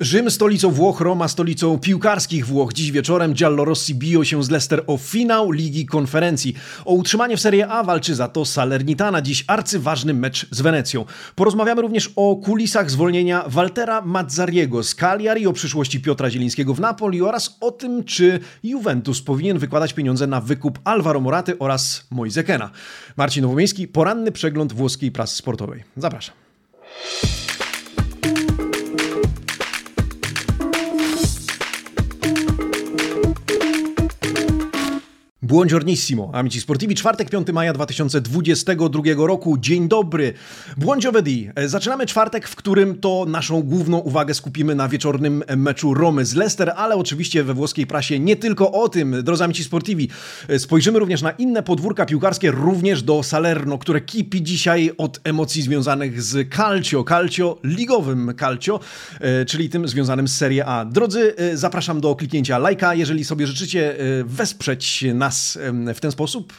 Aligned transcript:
Rzym 0.00 0.30
stolicą 0.30 0.70
Włoch, 0.70 1.00
Roma 1.00 1.28
stolicą 1.28 1.78
piłkarskich 1.78 2.46
Włoch. 2.46 2.72
Dziś 2.72 2.92
wieczorem 2.92 3.34
Giallorossi 3.34 3.94
biją 3.94 4.24
się 4.24 4.44
z 4.44 4.50
Leicester 4.50 4.84
o 4.86 4.96
finał 4.96 5.50
Ligi 5.50 5.86
Konferencji. 5.86 6.54
O 6.84 6.92
utrzymanie 6.92 7.36
w 7.36 7.40
Serie 7.40 7.68
A 7.68 7.84
walczy 7.84 8.14
za 8.14 8.28
to 8.28 8.44
Salernitana. 8.44 9.22
Dziś 9.22 9.44
arcyważny 9.46 10.14
mecz 10.14 10.46
z 10.50 10.60
Wenecją. 10.60 11.04
Porozmawiamy 11.34 11.82
również 11.82 12.10
o 12.16 12.36
kulisach 12.36 12.90
zwolnienia 12.90 13.44
Waltera 13.46 14.00
Mazzariego 14.00 14.82
z 14.82 14.94
Cagliari, 14.94 15.46
o 15.46 15.52
przyszłości 15.52 16.00
Piotra 16.00 16.30
Zielińskiego 16.30 16.74
w 16.74 16.80
Napoli 16.80 17.22
oraz 17.22 17.56
o 17.60 17.70
tym, 17.70 18.04
czy 18.04 18.40
Juventus 18.62 19.22
powinien 19.22 19.58
wykładać 19.58 19.92
pieniądze 19.92 20.26
na 20.26 20.40
wykup 20.40 20.78
Alvaro 20.84 21.20
Moraty 21.20 21.58
oraz 21.58 22.06
Moise 22.10 22.44
Kena. 22.44 22.70
Marcin 23.16 23.42
Nowomiejski, 23.42 23.88
poranny 23.88 24.32
przegląd 24.32 24.72
włoskiej 24.72 25.12
prasy 25.12 25.36
sportowej. 25.36 25.84
Zapraszam. 25.96 26.34
Buongiornissimo, 35.44 36.30
amici 36.32 36.60
sportivi, 36.60 36.94
czwartek 36.94 37.30
5 37.30 37.48
maja 37.52 37.72
2022 37.72 39.02
roku, 39.16 39.58
dzień 39.58 39.88
dobry. 39.88 40.34
Buongiorno 40.76 41.20
Zaczynamy 41.66 42.06
czwartek, 42.06 42.48
w 42.48 42.56
którym 42.56 42.98
to 43.00 43.24
naszą 43.28 43.62
główną 43.62 43.98
uwagę 43.98 44.34
skupimy 44.34 44.74
na 44.74 44.88
wieczornym 44.88 45.44
meczu 45.56 45.94
Romy 45.94 46.24
z 46.24 46.34
Leicester, 46.34 46.72
ale 46.76 46.96
oczywiście 46.96 47.44
we 47.44 47.54
włoskiej 47.54 47.86
prasie 47.86 48.18
nie 48.18 48.36
tylko 48.36 48.72
o 48.72 48.88
tym, 48.88 49.22
drodzy 49.22 49.44
amici 49.44 49.64
sportivi. 49.64 50.08
Spojrzymy 50.58 50.98
również 50.98 51.22
na 51.22 51.30
inne 51.30 51.62
podwórka 51.62 52.06
piłkarskie, 52.06 52.50
również 52.50 53.02
do 53.02 53.22
Salerno, 53.22 53.78
które 53.78 54.00
kipi 54.00 54.42
dzisiaj 54.42 54.90
od 54.98 55.20
emocji 55.24 55.62
związanych 55.62 56.22
z 56.22 56.54
calcio, 56.54 57.04
calcio 57.04 57.58
ligowym 57.64 58.32
calcio, 58.40 58.80
e, 59.20 59.44
czyli 59.44 59.70
tym 59.70 59.88
związanym 59.88 60.28
z 60.28 60.36
Serie 60.36 60.66
A. 60.66 60.84
Drodzy, 60.84 61.34
e, 61.36 61.56
zapraszam 61.56 62.00
do 62.00 62.14
kliknięcia 62.14 62.58
lajka, 62.58 62.94
jeżeli 62.94 63.24
sobie 63.24 63.46
życzycie 63.46 63.98
e, 63.98 64.24
wesprzeć 64.24 65.04
nas 65.14 65.43
w 65.94 66.00
ten 66.00 66.12
sposób 66.12 66.52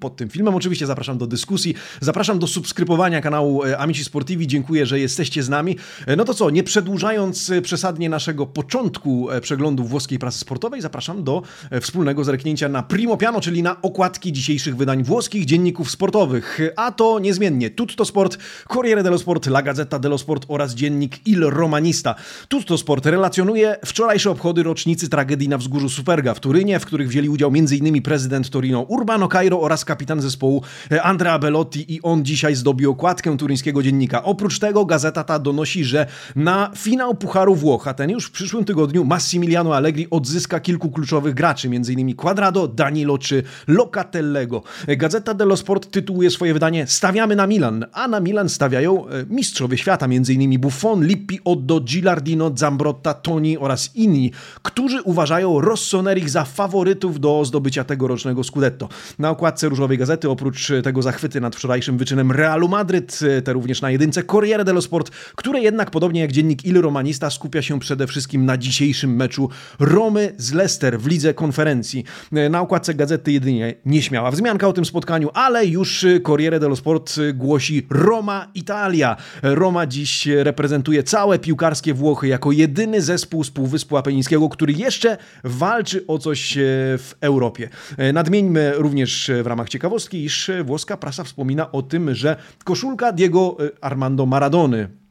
pod 0.00 0.16
tym 0.16 0.28
filmem. 0.28 0.54
Oczywiście 0.54 0.86
zapraszam 0.86 1.18
do 1.18 1.26
dyskusji, 1.26 1.74
zapraszam 2.00 2.38
do 2.38 2.46
subskrybowania 2.46 3.20
kanału 3.20 3.64
e, 3.64 3.78
Amici 3.78 4.04
Sportivi. 4.04 4.46
Dziękuję, 4.46 4.86
że 4.86 5.00
jesteście 5.00 5.42
z 5.42 5.48
nami. 5.48 5.76
E, 6.06 6.16
no 6.16 6.24
to 6.24 6.34
co, 6.34 6.50
nie 6.50 6.62
przedłużając 6.62 7.50
e, 7.50 7.62
przesadnie 7.62 8.08
naszego 8.08 8.46
początku 8.46 9.28
przeglądu 9.42 9.84
włoskiej 9.84 10.18
prasy 10.18 10.38
sportowej, 10.38 10.80
zapraszam 10.80 11.24
do 11.24 11.42
wspólnego 11.80 12.24
zerknięcia 12.24 12.68
na 12.68 12.82
Primo 12.82 13.16
Piano, 13.16 13.40
czyli 13.40 13.62
na 13.62 13.82
okładki 13.82 14.32
dzisiejszych 14.32 14.76
wydań 14.76 15.04
włoskich 15.04 15.44
dzienników 15.44 15.90
sportowych. 15.90 16.60
A 16.76 16.92
to 16.92 17.18
niezmiennie 17.18 17.70
Tutto 17.70 18.04
Sport, 18.04 18.38
Corriere 18.68 19.02
dello 19.02 19.18
Sport, 19.18 19.46
La 19.46 19.62
Gazzetta 19.62 19.98
dello 19.98 20.18
Sport 20.18 20.44
oraz 20.48 20.74
dziennik 20.74 21.26
Il 21.26 21.40
Romanista. 21.40 22.14
Tutto 22.48 22.78
Sport 22.78 23.06
relacjonuje 23.06 23.76
wczorajsze 23.84 24.30
obchody 24.30 24.62
rocznicy 24.62 25.08
tragedii 25.08 25.48
na 25.48 25.58
wzgórzu 25.58 25.88
Superga 25.88 26.34
w 26.34 26.40
Turynie, 26.40 26.80
w 26.80 26.86
których 26.86 27.08
wzięli 27.08 27.28
udział 27.28 27.52
m.in 27.54 28.02
prezydent 28.12 28.50
Torino 28.50 28.80
Urbano 28.80 29.28
Cairo 29.28 29.60
oraz 29.60 29.84
kapitan 29.84 30.20
zespołu 30.20 30.62
e, 30.90 31.02
Andrea 31.02 31.38
Belotti 31.38 31.94
i 31.94 32.02
on 32.02 32.24
dzisiaj 32.24 32.54
zdobił 32.54 32.90
okładkę 32.90 33.36
turyńskiego 33.36 33.82
dziennika. 33.82 34.22
Oprócz 34.22 34.58
tego 34.58 34.84
gazeta 34.84 35.24
ta 35.24 35.38
donosi, 35.38 35.84
że 35.84 36.06
na 36.36 36.70
finał 36.76 37.14
Pucharu 37.14 37.54
Włoch, 37.54 37.88
a 37.88 37.94
ten 37.94 38.10
już 38.10 38.26
w 38.26 38.30
przyszłym 38.30 38.64
tygodniu 38.64 39.04
Massimiliano 39.04 39.76
Allegri 39.76 40.06
odzyska 40.10 40.60
kilku 40.60 40.90
kluczowych 40.90 41.34
graczy, 41.34 41.68
m.in. 41.68 42.16
Quadrado, 42.16 42.68
Danilo 42.68 43.18
czy 43.18 43.42
Locatellego. 43.66 44.62
E, 44.86 44.96
gazeta 44.96 45.34
dello 45.34 45.56
Sport 45.56 45.90
tytułuje 45.90 46.30
swoje 46.30 46.52
wydanie 46.52 46.86
Stawiamy 46.86 47.36
na 47.36 47.46
Milan, 47.46 47.86
a 47.92 48.08
na 48.08 48.20
Milan 48.20 48.48
stawiają 48.48 49.08
e, 49.08 49.24
mistrzowie 49.30 49.78
świata, 49.78 50.06
m.in. 50.06 50.60
Buffon, 50.60 51.06
Lippi, 51.06 51.40
Oddo, 51.44 51.80
Gilardino, 51.80 52.52
Zambrotta, 52.54 53.14
Toni 53.14 53.58
oraz 53.58 53.96
inni, 53.96 54.32
którzy 54.62 55.02
uważają 55.02 55.60
Rossoneri 55.60 56.28
za 56.28 56.44
faworytów 56.44 57.20
do 57.20 57.44
zdobycia 57.44 57.84
tego 57.84 58.01
tegorocznego 58.02 58.44
Scudetto. 58.44 58.88
Na 59.18 59.30
okładce 59.30 59.68
różowej 59.68 59.98
gazety, 59.98 60.30
oprócz 60.30 60.72
tego 60.84 61.02
zachwyty 61.02 61.40
nad 61.40 61.56
wczorajszym 61.56 61.98
wyczynem 61.98 62.32
Realu 62.32 62.68
Madryt, 62.68 63.20
te 63.44 63.52
również 63.52 63.82
na 63.82 63.90
jedynce 63.90 64.22
Corriere 64.22 64.64
dello 64.64 64.82
Sport, 64.82 65.10
które 65.10 65.60
jednak 65.60 65.90
podobnie 65.90 66.20
jak 66.20 66.32
dziennik 66.32 66.64
Il 66.64 66.80
Romanista 66.80 67.30
skupia 67.30 67.62
się 67.62 67.80
przede 67.80 68.06
wszystkim 68.06 68.44
na 68.44 68.56
dzisiejszym 68.56 69.16
meczu 69.16 69.48
Romy 69.78 70.34
z 70.38 70.52
Leicester 70.52 71.00
w 71.00 71.06
lidze 71.06 71.34
konferencji. 71.34 72.04
Na 72.50 72.60
okładce 72.60 72.94
gazety 72.94 73.32
jedynie 73.32 73.74
nieśmiała 73.86 74.30
wzmianka 74.30 74.68
o 74.68 74.72
tym 74.72 74.84
spotkaniu, 74.84 75.30
ale 75.34 75.66
już 75.66 76.06
Corriere 76.26 76.60
dello 76.60 76.76
Sport 76.76 77.16
głosi 77.34 77.86
Roma 77.90 78.48
Italia. 78.54 79.16
Roma 79.42 79.86
dziś 79.86 80.26
reprezentuje 80.26 81.02
całe 81.02 81.38
piłkarskie 81.38 81.94
Włochy 81.94 82.28
jako 82.28 82.52
jedyny 82.52 83.02
zespół 83.02 83.44
z 83.44 83.50
Półwyspu 83.50 83.96
Apenińskiego, 83.96 84.48
który 84.48 84.72
jeszcze 84.72 85.16
walczy 85.44 86.06
o 86.06 86.18
coś 86.18 86.58
w 86.98 87.12
Europie. 87.20 87.68
E, 87.96 88.12
nadmieńmy 88.12 88.72
również 88.76 89.30
w 89.42 89.46
ramach 89.46 89.68
ciekawostki, 89.68 90.24
iż 90.24 90.50
włoska 90.64 90.96
prasa 90.96 91.24
wspomina 91.24 91.72
o 91.72 91.82
tym, 91.82 92.14
że 92.14 92.36
koszulka 92.64 93.12
Diego 93.12 93.56
e, 93.60 93.84
Armando 93.84 94.26
Maradony 94.26 95.01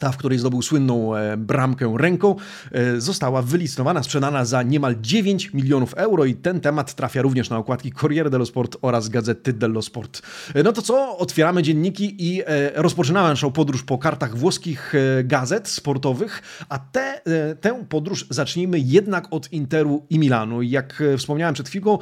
ta, 0.00 0.12
w 0.12 0.16
której 0.16 0.38
zdobył 0.38 0.62
słynną 0.62 1.16
e, 1.16 1.36
bramkę 1.36 1.94
ręką, 1.98 2.36
e, 2.72 3.00
została 3.00 3.42
wylistowana, 3.42 4.02
sprzedana 4.02 4.44
za 4.44 4.62
niemal 4.62 4.96
9 5.00 5.54
milionów 5.54 5.94
euro 5.94 6.24
i 6.24 6.34
ten 6.34 6.60
temat 6.60 6.94
trafia 6.94 7.22
również 7.22 7.50
na 7.50 7.58
okładki 7.58 7.92
Corriere 7.92 8.30
dello 8.30 8.46
Sport 8.46 8.76
oraz 8.82 9.08
Gazety 9.08 9.52
dello 9.52 9.82
Sport. 9.82 10.22
E, 10.54 10.62
no 10.62 10.72
to 10.72 10.82
co? 10.82 11.18
Otwieramy 11.18 11.62
dzienniki 11.62 12.14
i 12.18 12.42
rozpoczynamy 12.74 13.28
naszą 13.28 13.52
podróż 13.52 13.82
po 13.82 13.98
kartach 13.98 14.36
włoskich 14.36 14.92
gazet 15.24 15.68
sportowych, 15.68 16.42
a 16.68 16.78
te, 16.78 17.20
tę 17.60 17.84
podróż 17.88 18.26
zacznijmy 18.30 18.78
jednak 18.80 19.26
od 19.30 19.52
Interu 19.52 20.06
i 20.10 20.18
Milanu. 20.18 20.62
Jak 20.62 21.02
wspomniałem 21.18 21.54
przed 21.54 21.68
chwilą, 21.68 21.98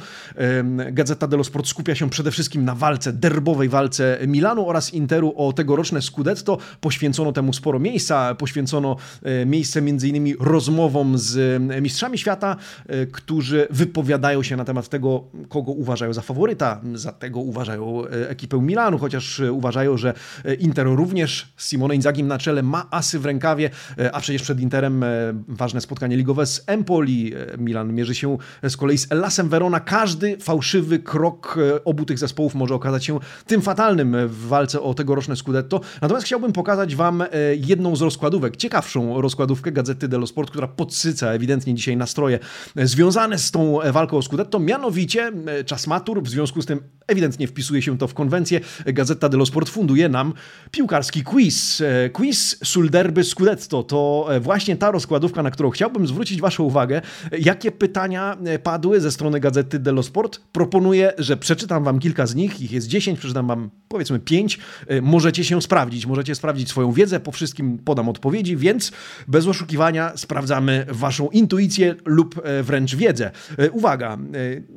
Gazeta 0.91 1.27
dello 1.27 1.43
Sport 1.43 1.67
skupia 1.67 1.95
się 1.95 2.09
przede 2.09 2.31
wszystkim 2.31 2.65
na 2.65 2.75
walce, 2.75 3.13
derbowej 3.13 3.69
walce 3.69 4.17
Milanu 4.27 4.69
oraz 4.69 4.93
Interu 4.93 5.33
o 5.37 5.53
tegoroczne 5.53 6.01
Scudetto. 6.01 6.57
Poświęcono 6.81 7.31
temu 7.31 7.53
sporo 7.53 7.79
miejsca, 7.81 8.35
poświęcono 8.35 8.95
e, 9.23 9.45
miejsce 9.45 9.81
między 9.81 10.07
innymi 10.07 10.35
rozmowom 10.39 11.17
z 11.17 11.37
e, 11.71 11.81
mistrzami 11.81 12.17
świata, 12.17 12.55
e, 12.87 13.05
którzy 13.05 13.67
wypowiadają 13.69 14.43
się 14.43 14.55
na 14.55 14.65
temat 14.65 14.89
tego, 14.89 15.23
kogo 15.49 15.71
uważają 15.71 16.13
za 16.13 16.21
faworyta, 16.21 16.81
za 16.93 17.11
tego 17.11 17.39
uważają 17.39 18.03
ekipę 18.07 18.61
Milanu, 18.61 18.97
chociaż 18.97 19.41
uważają, 19.51 19.97
że 19.97 20.13
Inter 20.59 20.87
również 20.87 21.53
z 21.57 21.69
Simone 21.69 21.95
Inzagim 21.95 22.27
na 22.27 22.37
czele 22.37 22.63
ma 22.63 22.87
asy 22.91 23.19
w 23.19 23.25
rękawie, 23.25 23.69
a 24.13 24.19
przecież 24.19 24.41
przed 24.41 24.59
Interem 24.59 25.05
ważne 25.47 25.81
spotkanie 25.81 26.17
ligowe 26.17 26.45
z 26.45 26.63
Empoli. 26.67 27.33
Milan 27.57 27.93
mierzy 27.93 28.15
się 28.15 28.37
z 28.69 28.77
kolei 28.77 28.97
z 28.97 29.11
Elasem 29.11 29.49
Verona. 29.49 29.79
Każdy 29.79 30.37
fałszywy 30.37 30.99
krok 30.99 31.59
obu 31.85 32.05
tych 32.05 32.19
zespołów 32.19 32.55
może 32.55 32.75
okazać 32.75 33.05
się 33.05 33.19
tym 33.45 33.61
fatalnym 33.61 34.15
w 34.27 34.47
walce 34.47 34.81
o 34.81 34.93
tegoroczne 34.93 35.35
Scudetto. 35.35 35.81
Natomiast 36.01 36.25
chciałbym 36.25 36.53
pokazać 36.53 36.95
Wam 36.95 37.23
jedną 37.71 37.95
z 37.95 38.01
rozkładówek, 38.01 38.57
ciekawszą 38.57 39.21
rozkładówkę 39.21 39.71
Gazety 39.71 40.07
dello 40.07 40.27
Sport, 40.27 40.49
która 40.49 40.67
podsyca 40.67 41.27
ewidentnie 41.27 41.73
dzisiaj 41.73 41.97
nastroje 41.97 42.39
związane 42.75 43.37
z 43.37 43.51
tą 43.51 43.79
walką 43.91 44.17
o 44.17 44.21
Scudetto, 44.21 44.59
mianowicie 44.59 45.31
e, 45.47 45.63
czas 45.63 45.87
matur, 45.87 46.23
w 46.23 46.29
związku 46.29 46.61
z 46.61 46.65
tym 46.65 46.79
ewidentnie 47.11 47.47
wpisuje 47.47 47.81
się 47.81 47.97
to 47.97 48.07
w 48.07 48.13
konwencję. 48.13 48.59
Gazeta 48.85 49.29
dello 49.29 49.45
Sport 49.45 49.69
funduje 49.69 50.09
nam 50.09 50.33
piłkarski 50.71 51.23
quiz. 51.23 51.81
E, 51.81 52.09
quiz 52.09 52.57
sul 52.63 52.89
derby 52.89 53.23
Scudetto 53.23 53.83
to 53.83 54.27
e, 54.29 54.39
właśnie 54.39 54.75
ta 54.75 54.91
rozkładówka, 54.91 55.43
na 55.43 55.51
którą 55.51 55.69
chciałbym 55.69 56.07
zwrócić 56.07 56.41
Waszą 56.41 56.63
uwagę. 56.63 57.01
Jakie 57.39 57.71
pytania 57.71 58.37
padły 58.63 59.01
ze 59.01 59.11
strony 59.11 59.39
Gazety 59.39 59.79
dello 59.79 60.03
Sport? 60.03 60.41
Proponuję, 60.51 61.13
że 61.17 61.37
przeczytam 61.37 61.83
Wam 61.83 61.99
kilka 61.99 62.27
z 62.27 62.35
nich, 62.35 62.61
ich 62.61 62.71
jest 62.71 62.87
10, 62.87 63.19
przeczytam 63.19 63.47
Wam 63.47 63.69
powiedzmy 63.87 64.19
5. 64.19 64.59
Możecie 65.01 65.43
się 65.43 65.61
sprawdzić, 65.61 66.05
możecie 66.05 66.35
sprawdzić 66.35 66.69
swoją 66.69 66.91
wiedzę 66.91 67.19
po 67.19 67.31
wszystkim 67.31 67.77
podam 67.77 68.09
odpowiedzi, 68.09 68.57
więc 68.57 68.91
bez 69.27 69.47
oszukiwania 69.47 70.11
sprawdzamy 70.15 70.85
Waszą 70.89 71.29
intuicję 71.29 71.95
lub 72.05 72.41
e, 72.43 72.63
wręcz 72.63 72.95
wiedzę. 72.95 73.31
E, 73.57 73.71
uwaga, 73.71 74.13
e, 74.13 74.17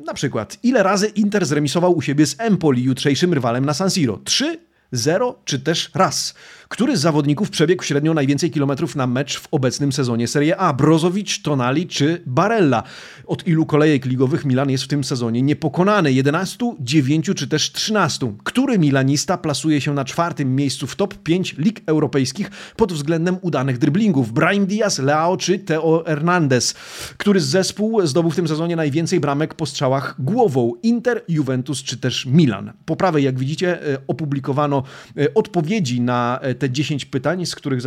na 0.05 0.14
przykład, 0.14 0.59
ile 0.62 0.82
razy 0.82 1.06
Inter 1.06 1.47
zremisował 1.47 1.97
u 1.97 2.03
siebie 2.03 2.24
z 2.26 2.35
Empoli, 2.38 2.82
jutrzejszym 2.82 3.35
rywalem 3.35 3.65
na 3.65 3.75
San 3.75 3.91
Siro? 3.91 4.21
Trzy, 4.25 4.59
zero 4.93 5.38
czy 5.44 5.59
też 5.59 5.91
raz? 5.94 6.35
Który 6.75 6.97
z 6.97 7.00
zawodników 7.00 7.50
przebiegł 7.50 7.82
średnio 7.82 8.15
najwięcej 8.15 8.50
kilometrów 8.50 8.97
na 8.97 9.06
mecz 9.06 9.41
w 9.41 9.49
obecnym 9.50 9.93
sezonie 9.93 10.29
Serie 10.29 10.56
A? 10.56 10.73
Brozowicz, 10.73 11.43
Tonali 11.43 11.87
czy 11.87 12.23
Barella? 12.26 12.82
Od 13.26 13.47
ilu 13.47 13.67
kolejek 13.67 14.05
ligowych 14.05 14.44
Milan 14.44 14.71
jest 14.71 14.85
w 14.85 14.88
tym 14.88 15.05
sezonie 15.05 15.43
niepokonany? 15.43 16.12
11, 16.12 16.75
9 16.81 17.31
czy 17.37 17.49
też 17.49 17.73
13? 17.73 18.32
Który 18.44 18.79
milanista 18.79 19.38
plasuje 19.38 19.81
się 19.81 19.94
na 19.94 20.05
czwartym 20.05 20.56
miejscu 20.56 20.87
w 20.87 20.97
top 20.97 21.15
5 21.15 21.55
lig 21.59 21.81
europejskich 21.87 22.50
pod 22.76 22.93
względem 22.93 23.37
udanych 23.43 23.79
driblingów? 23.79 24.32
Brahim 24.32 24.67
Diaz, 24.67 24.99
Leao 24.99 25.37
czy 25.37 25.59
Teo 25.59 26.05
Hernandez? 26.06 26.75
Który 27.17 27.41
z 27.41 27.47
zespół 27.47 28.06
zdobył 28.06 28.31
w 28.31 28.37
tym 28.37 28.49
sezonie 28.49 28.76
najwięcej 28.76 29.21
bramek 29.21 29.55
po 29.55 29.67
strzałach 29.67 30.15
głową? 30.19 30.73
Inter, 30.82 31.23
Juventus 31.29 31.82
czy 31.82 31.97
też 31.97 32.26
Milan? 32.26 32.73
Po 32.85 32.97
prawej, 32.97 33.25
jak 33.25 33.38
widzicie, 33.38 33.94
e, 33.94 33.99
opublikowano 34.06 34.82
dostarczono 34.82 35.35
odpowiedzi 35.35 36.00
na 36.00 36.41
te 36.59 36.63
10 36.69 37.05
pytań, 37.05 37.46
z 37.46 37.55
których 37.55 37.81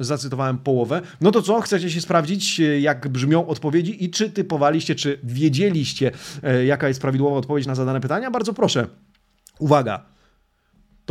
zacytowałem 0.00 0.58
połowę. 0.58 1.02
No 1.20 1.30
to 1.30 1.42
co, 1.42 1.60
chcecie 1.60 1.90
się 1.90 2.00
sprawdzić, 2.00 2.60
jak 2.80 3.08
brzmią 3.08 3.46
odpowiedzi 3.46 4.04
i 4.04 4.10
czy 4.10 4.30
typowaliście, 4.30 4.94
czy 4.94 5.18
wiedzieliście, 5.22 6.10
jaka 6.66 6.88
jest 6.88 7.00
prawidłowa 7.00 7.36
odpowiedź 7.36 7.66
na 7.66 7.74
zadane 7.74 8.00
pytania? 8.00 8.30
Bardzo 8.30 8.52
proszę. 8.52 8.86
Uwaga, 9.58 10.04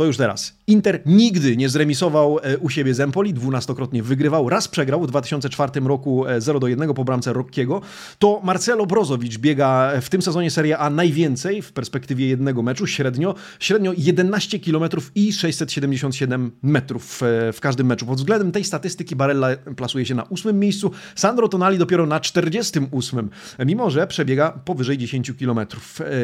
to 0.02 0.06
już 0.06 0.16
teraz. 0.16 0.56
Inter 0.66 1.02
nigdy 1.06 1.56
nie 1.56 1.68
zremisował 1.68 2.38
e, 2.42 2.58
u 2.58 2.70
siebie 2.70 2.94
z 2.94 3.00
Empoli, 3.00 3.34
dwunastokrotnie 3.34 4.02
wygrywał, 4.02 4.48
raz 4.48 4.68
przegrał 4.68 5.02
w 5.02 5.06
2004 5.06 5.80
roku 5.80 6.24
0 6.38 6.56
e, 6.56 6.60
do 6.60 6.68
1 6.68 6.94
po 6.94 7.04
bramce 7.04 7.32
Rockiego. 7.32 7.80
To 8.18 8.40
Marcelo 8.44 8.86
Brozowicz 8.86 9.38
biega 9.38 9.92
w 10.00 10.08
tym 10.08 10.22
sezonie 10.22 10.50
Serie 10.50 10.78
A 10.78 10.90
najwięcej 10.90 11.62
w 11.62 11.72
perspektywie 11.72 12.28
jednego 12.28 12.62
meczu, 12.62 12.86
średnio, 12.86 13.34
średnio 13.60 13.92
11 13.96 14.58
km 14.58 14.90
i 15.14 15.32
677 15.32 16.50
metrów 16.62 17.22
e, 17.22 17.52
w 17.52 17.60
każdym 17.60 17.86
meczu. 17.86 18.06
Pod 18.06 18.18
względem 18.18 18.52
tej 18.52 18.64
statystyki 18.64 19.16
Barella 19.16 19.48
plasuje 19.76 20.06
się 20.06 20.14
na 20.14 20.22
ósmym 20.22 20.60
miejscu, 20.60 20.90
Sandro 21.14 21.48
Tonali 21.48 21.78
dopiero 21.78 22.06
na 22.06 22.20
48, 22.20 23.30
mimo 23.66 23.90
że 23.90 24.06
przebiega 24.06 24.50
powyżej 24.64 24.98
10 24.98 25.32
km. 25.32 25.60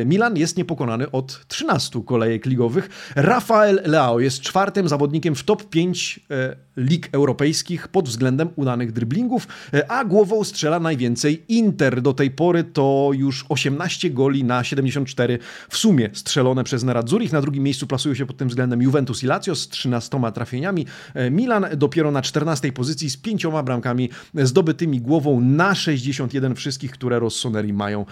Milan 0.06 0.36
jest 0.36 0.56
niepokonany 0.56 1.10
od 1.10 1.46
13 1.48 2.02
kolejek 2.06 2.46
ligowych. 2.46 3.12
Rafael 3.16 3.67
Leao 3.72 4.20
jest 4.20 4.40
czwartym 4.40 4.88
zawodnikiem 4.88 5.34
w 5.34 5.44
top 5.44 5.64
5 5.64 6.20
e, 6.30 6.56
lig 6.78 7.08
europejskich 7.12 7.88
pod 7.88 8.08
względem 8.08 8.48
udanych 8.56 8.92
driblingów, 8.92 9.48
e, 9.74 9.90
a 9.90 10.04
głową 10.04 10.44
strzela 10.44 10.80
najwięcej 10.80 11.42
Inter. 11.48 12.02
Do 12.02 12.12
tej 12.12 12.30
pory 12.30 12.64
to 12.64 13.10
już 13.14 13.44
18 13.48 14.10
goli 14.10 14.44
na 14.44 14.64
74 14.64 15.38
w 15.68 15.76
sumie 15.76 16.10
strzelone 16.12 16.64
przez 16.64 16.84
Nerazzurich. 16.84 17.32
Na 17.32 17.40
drugim 17.40 17.62
miejscu 17.62 17.86
plasują 17.86 18.14
się 18.14 18.26
pod 18.26 18.36
tym 18.36 18.48
względem 18.48 18.82
Juventus 18.82 19.22
i 19.22 19.26
Lazio 19.26 19.54
z 19.54 19.68
13 19.68 20.32
trafieniami. 20.34 20.86
E, 21.14 21.30
Milan 21.30 21.66
dopiero 21.76 22.10
na 22.10 22.22
14 22.22 22.72
pozycji 22.72 23.10
z 23.10 23.16
pięcioma 23.16 23.62
bramkami 23.62 24.10
zdobytymi 24.34 25.00
głową 25.00 25.40
na 25.40 25.74
61 25.74 26.54
wszystkich, 26.54 26.90
które 26.90 27.18
Rossoneri 27.18 27.72
mają 27.72 28.06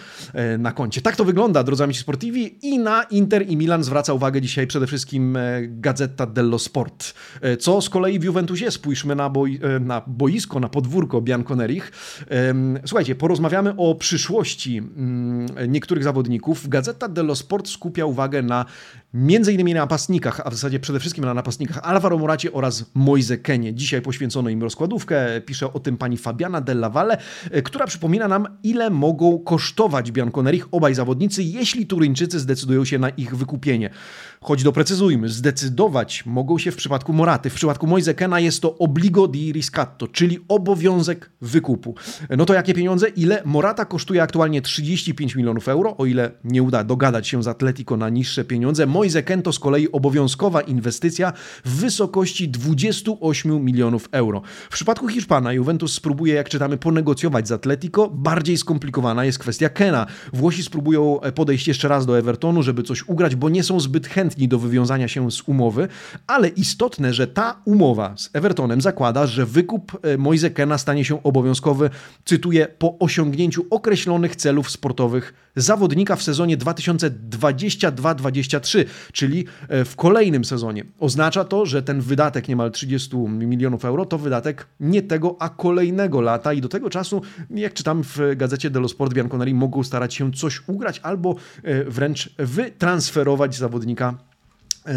na 0.58 0.72
koncie. 0.72 1.00
Tak 1.00 1.16
to 1.16 1.24
wygląda, 1.24 1.64
drodzy 1.64 1.84
amici 1.84 2.00
sportivi 2.00 2.58
i 2.62 2.78
na 2.78 3.02
Inter 3.02 3.48
i 3.48 3.56
Milan 3.56 3.84
zwraca 3.84 4.12
uwagę 4.12 4.40
dzisiaj 4.40 4.66
przede 4.66 4.86
wszystkim 4.86 5.38
Gazeta 5.69 6.26
dello 6.26 6.58
Sport. 6.58 7.14
E, 7.40 7.56
co 7.56 7.80
z 7.80 7.88
kolei 7.88 8.19
w 8.19 8.24
Juventusie? 8.56 8.70
Spójrzmy 8.70 9.14
na, 9.14 9.31
boi, 9.31 9.58
e, 9.62 9.81
na 9.81 10.03
boisko, 10.06 10.61
na 10.61 10.69
podwórko 10.69 11.20
Bianconerich. 11.20 11.93
Słuchajcie, 12.87 13.14
porozmawiamy 13.14 13.75
o 13.76 13.94
przyszłości 13.94 14.79
mm, 14.79 15.47
niektórych 15.69 16.05
zawodników. 16.05 16.69
Gazeta 16.69 17.08
dello 17.08 17.35
Sport 17.35 17.69
skupia 17.69 18.06
uwagę 18.06 18.43
na 18.43 18.64
między 19.16 19.52
innymi 19.52 19.74
na 19.74 19.80
napastnikach, 19.80 20.40
a 20.44 20.50
w 20.50 20.54
zasadzie 20.54 20.80
przede 20.80 21.00
wszystkim 21.00 21.24
na 21.24 21.34
napastnikach 21.34 21.78
Alvaro 21.82 22.18
Moracie 22.18 22.52
oraz 22.52 22.84
Moise 22.94 23.38
Kenie. 23.38 23.74
Dzisiaj 23.74 24.02
poświęcono 24.02 24.50
im 24.50 24.62
rozkładówkę. 24.62 25.40
Pisze 25.40 25.72
o 25.72 25.80
tym 25.80 25.96
pani 25.96 26.16
Fabiana 26.16 26.60
Della 26.60 26.90
Valle, 26.90 27.18
e, 27.50 27.62
która 27.62 27.86
przypomina 27.86 28.28
nam, 28.28 28.46
ile 28.62 28.90
mogą 28.90 29.38
kosztować 29.38 30.12
Bianconerich 30.12 30.68
obaj 30.70 30.94
zawodnicy, 30.94 31.42
jeśli 31.42 31.86
Turyńczycy 31.86 32.40
zdecydują 32.40 32.84
się 32.84 32.98
na 32.98 33.08
ich 33.08 33.36
wykupienie. 33.36 33.90
Choć 34.40 34.62
doprecyzujmy, 34.62 35.28
zdecydować 35.28 36.26
mogą 36.26 36.58
się 36.58 36.70
w 36.70 36.76
przypadku 36.76 37.12
Moraty. 37.12 37.50
W 37.50 37.54
przypadku 37.54 37.86
Moise 37.86 38.14
Kena 38.14 38.40
jest 38.40 38.62
to 38.62 38.78
obligo 38.78 39.28
di 39.28 39.52
riscatto, 39.52 40.08
czyli 40.08 40.38
obowiązek 40.48 41.30
wykupu. 41.40 41.94
No 42.36 42.44
to 42.44 42.54
jakie 42.54 42.74
pieniądze? 42.74 43.08
Ile? 43.08 43.42
Morata 43.44 43.84
kosztuje 43.84 44.22
aktualnie 44.22 44.62
35 44.62 45.34
milionów 45.34 45.69
euro, 45.69 45.96
o 45.96 46.06
ile 46.06 46.30
nie 46.44 46.62
uda 46.62 46.84
dogadać 46.84 47.28
się 47.28 47.42
z 47.42 47.48
Atletico 47.48 47.96
na 47.96 48.08
niższe 48.08 48.44
pieniądze. 48.44 48.86
Ken 49.23 49.43
to 49.43 49.53
z 49.53 49.58
kolei 49.58 49.93
obowiązkowa 49.93 50.61
inwestycja 50.61 51.32
w 51.64 51.81
wysokości 51.81 52.49
28 52.49 53.64
milionów 53.64 54.08
euro. 54.12 54.43
W 54.70 54.73
przypadku 54.73 55.08
Hiszpana 55.08 55.53
Juventus 55.53 55.93
spróbuje, 55.93 56.35
jak 56.35 56.49
czytamy, 56.49 56.76
ponegocjować 56.76 57.49
z 57.49 57.53
Atletico. 57.53 58.11
Bardziej 58.11 58.56
skomplikowana 58.56 59.25
jest 59.25 59.38
kwestia 59.38 59.69
Kena. 59.69 60.06
Włosi 60.32 60.62
spróbują 60.62 61.20
podejść 61.35 61.69
jeszcze 61.69 61.88
raz 61.88 62.06
do 62.06 62.19
Evertonu, 62.19 62.62
żeby 62.62 62.82
coś 62.82 63.08
ugrać, 63.08 63.37
bo 63.37 63.49
nie 63.49 63.62
są 63.62 63.81
zbyt 63.81 64.06
chętni 64.06 64.49
do 64.49 64.58
wywiązania 64.58 65.08
się 65.08 65.31
z 65.31 65.49
umowy, 65.49 65.88
ale 66.26 66.49
istotne, 66.49 67.14
że 67.14 67.26
ta 67.26 67.61
umowa 67.64 68.14
z 68.17 68.31
Evertonem 68.32 68.81
zakłada, 68.81 69.26
że 69.26 69.47
wykup 69.47 69.99
e, 70.03 70.19
Moise 70.19 70.50
Kena 70.50 70.79
stanie 70.79 71.05
się 71.05 71.23
obowiązkowy, 71.23 71.91
cytuję, 72.25 72.69
po 72.79 72.99
osiągnięciu 72.99 73.67
określonych 73.70 74.37
celów 74.37 74.70
sportowych 74.70 75.47
zawodnika 75.56 76.17
w 76.17 76.23
sezonie 76.23 76.58
2022-2023, 76.58 78.85
czyli 79.12 79.44
e, 79.68 79.84
w 79.84 79.96
kolejnym 79.96 80.44
sezonie. 80.44 80.84
Oznacza 80.98 81.44
to, 81.44 81.66
że 81.66 81.82
ten 81.82 82.00
wydatek 82.00 82.48
niemal 82.48 82.70
30 82.70 83.16
milionów 83.28 83.84
euro 83.84 84.06
to 84.06 84.18
wydatek 84.18 84.66
nie 84.80 85.02
tego, 85.02 85.36
a 85.38 85.48
kolejnego 85.48 86.20
lata 86.20 86.52
i 86.52 86.60
do 86.60 86.68
tego 86.68 86.90
czasu, 86.90 87.22
jak 87.50 87.74
czytam 87.74 88.02
w 88.02 88.18
gazecie 88.36 88.70
dello 88.70 88.88
Sport, 88.88 89.14
Bianconeri 89.14 89.54
mogą 89.54 89.82
starać 89.82 90.14
się 90.14 90.32
coś 90.32 90.62
ugrać 90.68 91.00
albo 91.02 91.34
e, 91.62 91.84
wręcz 91.84 92.30
wytransferować 92.38 93.56
zawodnika 93.56 94.14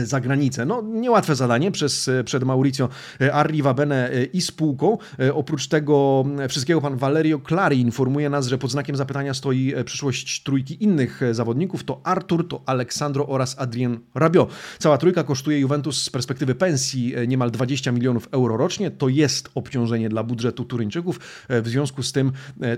za 0.03 0.19
granicę. 0.19 0.65
No, 0.65 0.81
niełatwe 0.81 1.35
zadanie 1.35 1.71
przez, 1.71 2.07
e, 2.07 2.23
przed 2.23 2.43
Mauricio 2.43 2.89
e, 3.21 3.33
Arrivabene 3.33 4.09
i 4.33 4.41
spółką. 4.41 4.97
Oprócz 5.33 5.67
tego 5.67 6.25
wszystkiego 6.49 6.81
pan 6.81 6.97
Valerio 6.97 7.39
Clari 7.47 7.81
informuje 7.81 8.29
nas, 8.29 8.47
że 8.47 8.57
pod 8.57 8.71
znakiem 8.71 8.95
zapytania 8.95 9.33
stoi 9.33 9.73
przyszłość 9.85 10.43
trójki 10.43 10.83
innych 10.83 11.21
zawodników. 11.31 11.83
To 11.83 12.01
Artur, 12.03 12.47
to 12.47 12.61
Aleksandro 12.65 13.27
oraz 13.27 13.59
Adrien 13.59 13.99
Rabiot. 14.15 14.51
Cała 14.79 14.97
trójka 14.97 15.23
kosztuje 15.23 15.59
Juventus 15.59 16.01
z 16.01 16.09
perspektywy 16.09 16.55
pensji 16.55 17.13
niemal 17.27 17.51
20 17.51 17.91
milionów 17.91 18.27
euro 18.31 18.57
rocznie. 18.57 18.91
To 18.91 19.09
jest 19.09 19.49
obciążenie 19.55 20.09
dla 20.09 20.23
budżetu 20.23 20.65
Turyńczyków. 20.65 21.19
W 21.49 21.67
związku 21.67 22.03
z 22.03 22.11
tym 22.11 22.31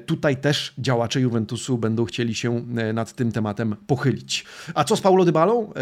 tutaj 0.06 0.38
też 0.38 0.74
działacze 0.78 1.22
Juventusu 1.22 1.78
będą 1.78 2.06
chcieli 2.06 2.36
się 2.36 2.66
nad 2.94 3.14
tym 3.14 3.32
tematem 3.32 3.76
pochylić. 3.88 4.46
A 4.74 4.84
co 4.84 4.96
z 4.96 5.02
Paulo 5.02 5.26
Dybalą? 5.26 5.74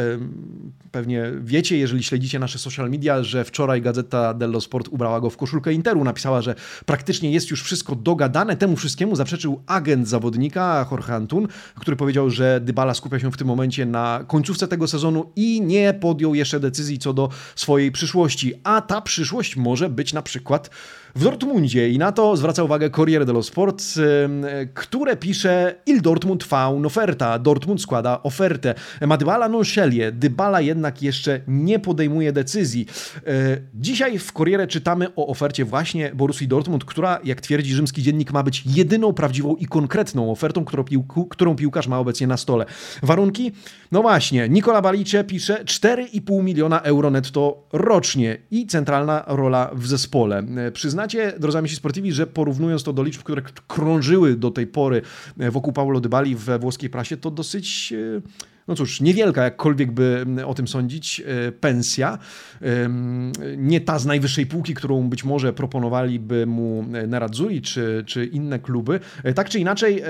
Pewnie 0.91 1.18
wiecie, 1.41 1.77
jeżeli 1.77 2.03
śledzicie 2.03 2.39
nasze 2.39 2.59
social 2.59 2.89
media, 2.89 3.23
że 3.23 3.43
wczoraj 3.43 3.81
Gazeta 3.81 4.33
dello 4.33 4.61
Sport 4.61 4.87
ubrała 4.87 5.21
go 5.21 5.29
w 5.29 5.37
koszulkę 5.37 5.73
Interu. 5.73 6.03
Napisała, 6.03 6.41
że 6.41 6.55
praktycznie 6.85 7.31
jest 7.31 7.51
już 7.51 7.63
wszystko 7.63 7.95
dogadane. 7.95 8.57
Temu 8.57 8.75
wszystkiemu 8.75 9.15
zaprzeczył 9.15 9.61
agent 9.67 10.07
zawodnika 10.07 10.87
Jorge 10.91 11.09
Antun, 11.09 11.47
który 11.75 11.97
powiedział, 11.97 12.29
że 12.29 12.59
Dybala 12.61 12.93
skupia 12.93 13.19
się 13.19 13.31
w 13.31 13.37
tym 13.37 13.47
momencie 13.47 13.85
na 13.85 14.25
końcówce 14.27 14.67
tego 14.67 14.87
sezonu 14.87 15.31
i 15.35 15.61
nie 15.61 15.93
podjął 15.93 16.35
jeszcze 16.35 16.59
decyzji 16.59 16.99
co 16.99 17.13
do 17.13 17.29
swojej 17.55 17.91
przyszłości. 17.91 18.53
A 18.63 18.81
ta 18.81 19.01
przyszłość 19.01 19.55
może 19.55 19.89
być 19.89 20.13
na 20.13 20.21
przykład 20.21 20.69
w 21.15 21.23
Dortmundzie 21.23 21.89
i 21.89 21.97
na 21.97 22.11
to 22.11 22.37
zwraca 22.37 22.63
uwagę 22.63 22.89
Corriere 22.89 23.25
dello 23.25 23.43
Sport, 23.43 23.83
które 24.73 25.17
pisze 25.17 25.75
Il 25.85 26.01
Dortmund 26.01 26.43
fa 26.43 26.67
un'offerta. 26.67 27.39
Dortmund 27.39 27.81
składa 27.81 28.23
ofertę. 28.23 28.75
Ma 29.07 29.17
Dybala 29.17 29.49
non. 29.49 29.63
Dybala 30.11 30.61
jednak 30.61 31.01
jeszcze 31.09 31.41
nie 31.47 31.79
podejmuje 31.79 32.31
decyzji. 32.31 32.85
E, 33.27 33.57
dzisiaj 33.73 34.19
w 34.19 34.31
Corriere 34.31 34.67
czytamy 34.67 35.15
o 35.15 35.27
ofercie 35.27 35.65
właśnie 35.65 36.11
Borussii 36.15 36.47
Dortmund, 36.47 36.85
która, 36.85 37.19
jak 37.23 37.41
twierdzi 37.41 37.73
rzymski 37.73 38.03
dziennik, 38.03 38.31
ma 38.31 38.43
być 38.43 38.63
jedyną 38.65 39.13
prawdziwą 39.13 39.55
i 39.55 39.65
konkretną 39.65 40.31
ofertą, 40.31 40.65
którą, 40.65 40.83
piłku, 40.83 41.25
którą 41.25 41.55
piłkarz 41.55 41.87
ma 41.87 41.99
obecnie 41.99 42.27
na 42.27 42.37
stole. 42.37 42.65
Warunki? 43.03 43.51
No 43.91 44.01
właśnie, 44.01 44.49
Nikola 44.49 44.81
Balicze 44.81 45.23
pisze 45.23 45.63
4,5 45.63 46.43
miliona 46.43 46.81
euro 46.81 47.09
netto 47.09 47.67
rocznie 47.73 48.37
i 48.51 48.67
centralna 48.67 49.23
rola 49.27 49.71
w 49.73 49.87
zespole. 49.87 50.37
E, 50.37 50.71
przyzna 50.71 50.99
przyznacie, 50.99 51.39
drodzy 51.39 51.57
amici 51.57 51.75
sportivi, 51.75 52.11
że 52.11 52.27
porównując 52.27 52.83
to 52.83 52.93
do 52.93 53.03
liczb, 53.03 53.23
które 53.23 53.41
krążyły 53.67 54.35
do 54.35 54.51
tej 54.51 54.67
pory 54.67 55.01
e, 55.39 55.51
wokół 55.51 55.73
Paulo 55.73 55.99
Dybali 55.99 56.35
we 56.35 56.59
włoskiej 56.59 56.89
prasie, 56.89 57.17
to 57.17 57.31
dosyć 57.31 57.93
no 58.69 58.75
cóż, 58.75 59.01
niewielka, 59.01 59.43
jakkolwiek 59.43 59.91
by 59.91 60.25
o 60.45 60.53
tym 60.53 60.67
sądzić, 60.67 61.21
e, 61.25 61.51
pensja. 61.51 62.17
Nie 63.57 63.81
ta 63.81 63.99
z 63.99 64.05
najwyższej 64.05 64.45
półki, 64.45 64.73
którą 64.73 65.09
być 65.09 65.23
może 65.23 65.53
proponowaliby 65.53 66.45
mu 66.45 66.85
Nerazzurri 67.07 67.61
czy, 67.61 68.03
czy 68.07 68.25
inne 68.25 68.59
kluby. 68.59 68.99
Tak 69.35 69.49
czy 69.49 69.59
inaczej, 69.59 70.03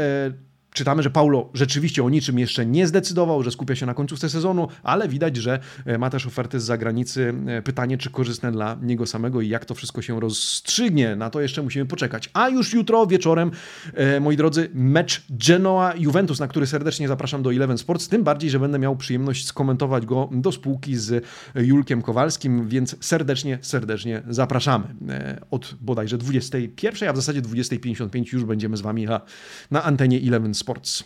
Czytamy, 0.79 1.03
że 1.03 1.09
Paulo 1.09 1.49
rzeczywiście 1.53 2.03
o 2.03 2.09
niczym 2.09 2.39
jeszcze 2.39 2.65
nie 2.65 2.87
zdecydował, 2.87 3.43
że 3.43 3.51
skupia 3.51 3.75
się 3.75 3.85
na 3.85 3.93
końcówce 3.93 4.29
sezonu, 4.29 4.67
ale 4.83 5.07
widać, 5.07 5.37
że 5.37 5.59
e, 5.85 5.97
ma 5.97 6.09
też 6.09 6.27
oferty 6.27 6.59
z 6.59 6.63
zagranicy. 6.63 7.33
E, 7.47 7.61
pytanie, 7.61 7.97
czy 7.97 8.09
korzystne 8.09 8.51
dla 8.51 8.77
niego 8.81 9.05
samego 9.05 9.41
i 9.41 9.49
jak 9.49 9.65
to 9.65 9.75
wszystko 9.75 10.01
się 10.01 10.19
rozstrzygnie. 10.19 11.15
Na 11.15 11.29
to 11.29 11.41
jeszcze 11.41 11.63
musimy 11.63 11.85
poczekać. 11.85 12.29
A 12.33 12.49
już 12.49 12.73
jutro 12.73 13.07
wieczorem, 13.07 13.51
e, 13.93 14.19
moi 14.19 14.37
drodzy, 14.37 14.69
mecz 14.73 15.23
Genoa-Juventus, 15.29 16.39
na 16.39 16.47
który 16.47 16.67
serdecznie 16.67 17.07
zapraszam 17.07 17.43
do 17.43 17.53
Eleven 17.53 17.77
Sports, 17.77 18.07
tym 18.07 18.23
bardziej, 18.23 18.49
że 18.49 18.59
będę 18.59 18.79
miał 18.79 18.95
przyjemność 18.95 19.45
skomentować 19.45 20.05
go 20.05 20.29
do 20.31 20.51
spółki 20.51 20.95
z 20.95 21.25
Julkiem 21.55 22.01
Kowalskim, 22.01 22.67
więc 22.67 22.95
serdecznie, 22.99 23.59
serdecznie 23.61 24.21
zapraszamy. 24.29 24.95
Od 25.51 25.75
bodajże 25.81 26.17
21, 26.17 27.09
a 27.09 27.13
w 27.13 27.15
zasadzie 27.15 27.41
20.55 27.41 28.33
już 28.33 28.43
będziemy 28.43 28.77
z 28.77 28.81
Wami 28.81 29.05
na, 29.05 29.21
na 29.71 29.83
antenie 29.83 30.17
Eleven 30.27 30.53
Sports. 30.53 30.68
Esportes. 30.69 31.03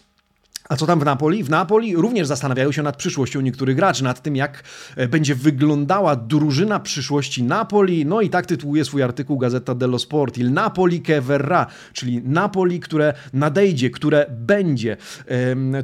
A 0.70 0.75
co 0.75 0.86
tam 0.86 1.00
w 1.00 1.05
Napoli? 1.05 1.43
W 1.43 1.50
Napoli 1.50 1.96
również 1.96 2.27
zastanawiają 2.27 2.72
się 2.72 2.84
nad 2.84 2.98
przyszłością 2.98 3.41
niektórych 3.41 3.75
graczy, 3.75 4.03
nad 4.03 4.22
tym, 4.22 4.36
jak 4.36 4.63
e, 4.96 5.08
będzie 5.08 5.36
wyglądała 5.36 6.15
drużyna 6.15 6.79
przyszłości 6.79 7.43
Napoli. 7.43 8.05
No 8.05 8.22
i 8.22 8.29
tak 8.29 8.46
tytułuje 8.46 8.86
swój 8.86 9.03
artykuł 9.03 9.38
Gazeta 9.38 9.75
dello 9.75 10.00
Sport. 10.00 10.38
Il 10.38 10.53
Napoli 10.53 11.01
che 11.01 11.22
verrà, 11.22 11.65
czyli 11.93 12.22
Napoli, 12.25 12.79
które 12.79 13.13
nadejdzie, 13.34 13.89
które 13.89 14.25
będzie. 14.29 14.98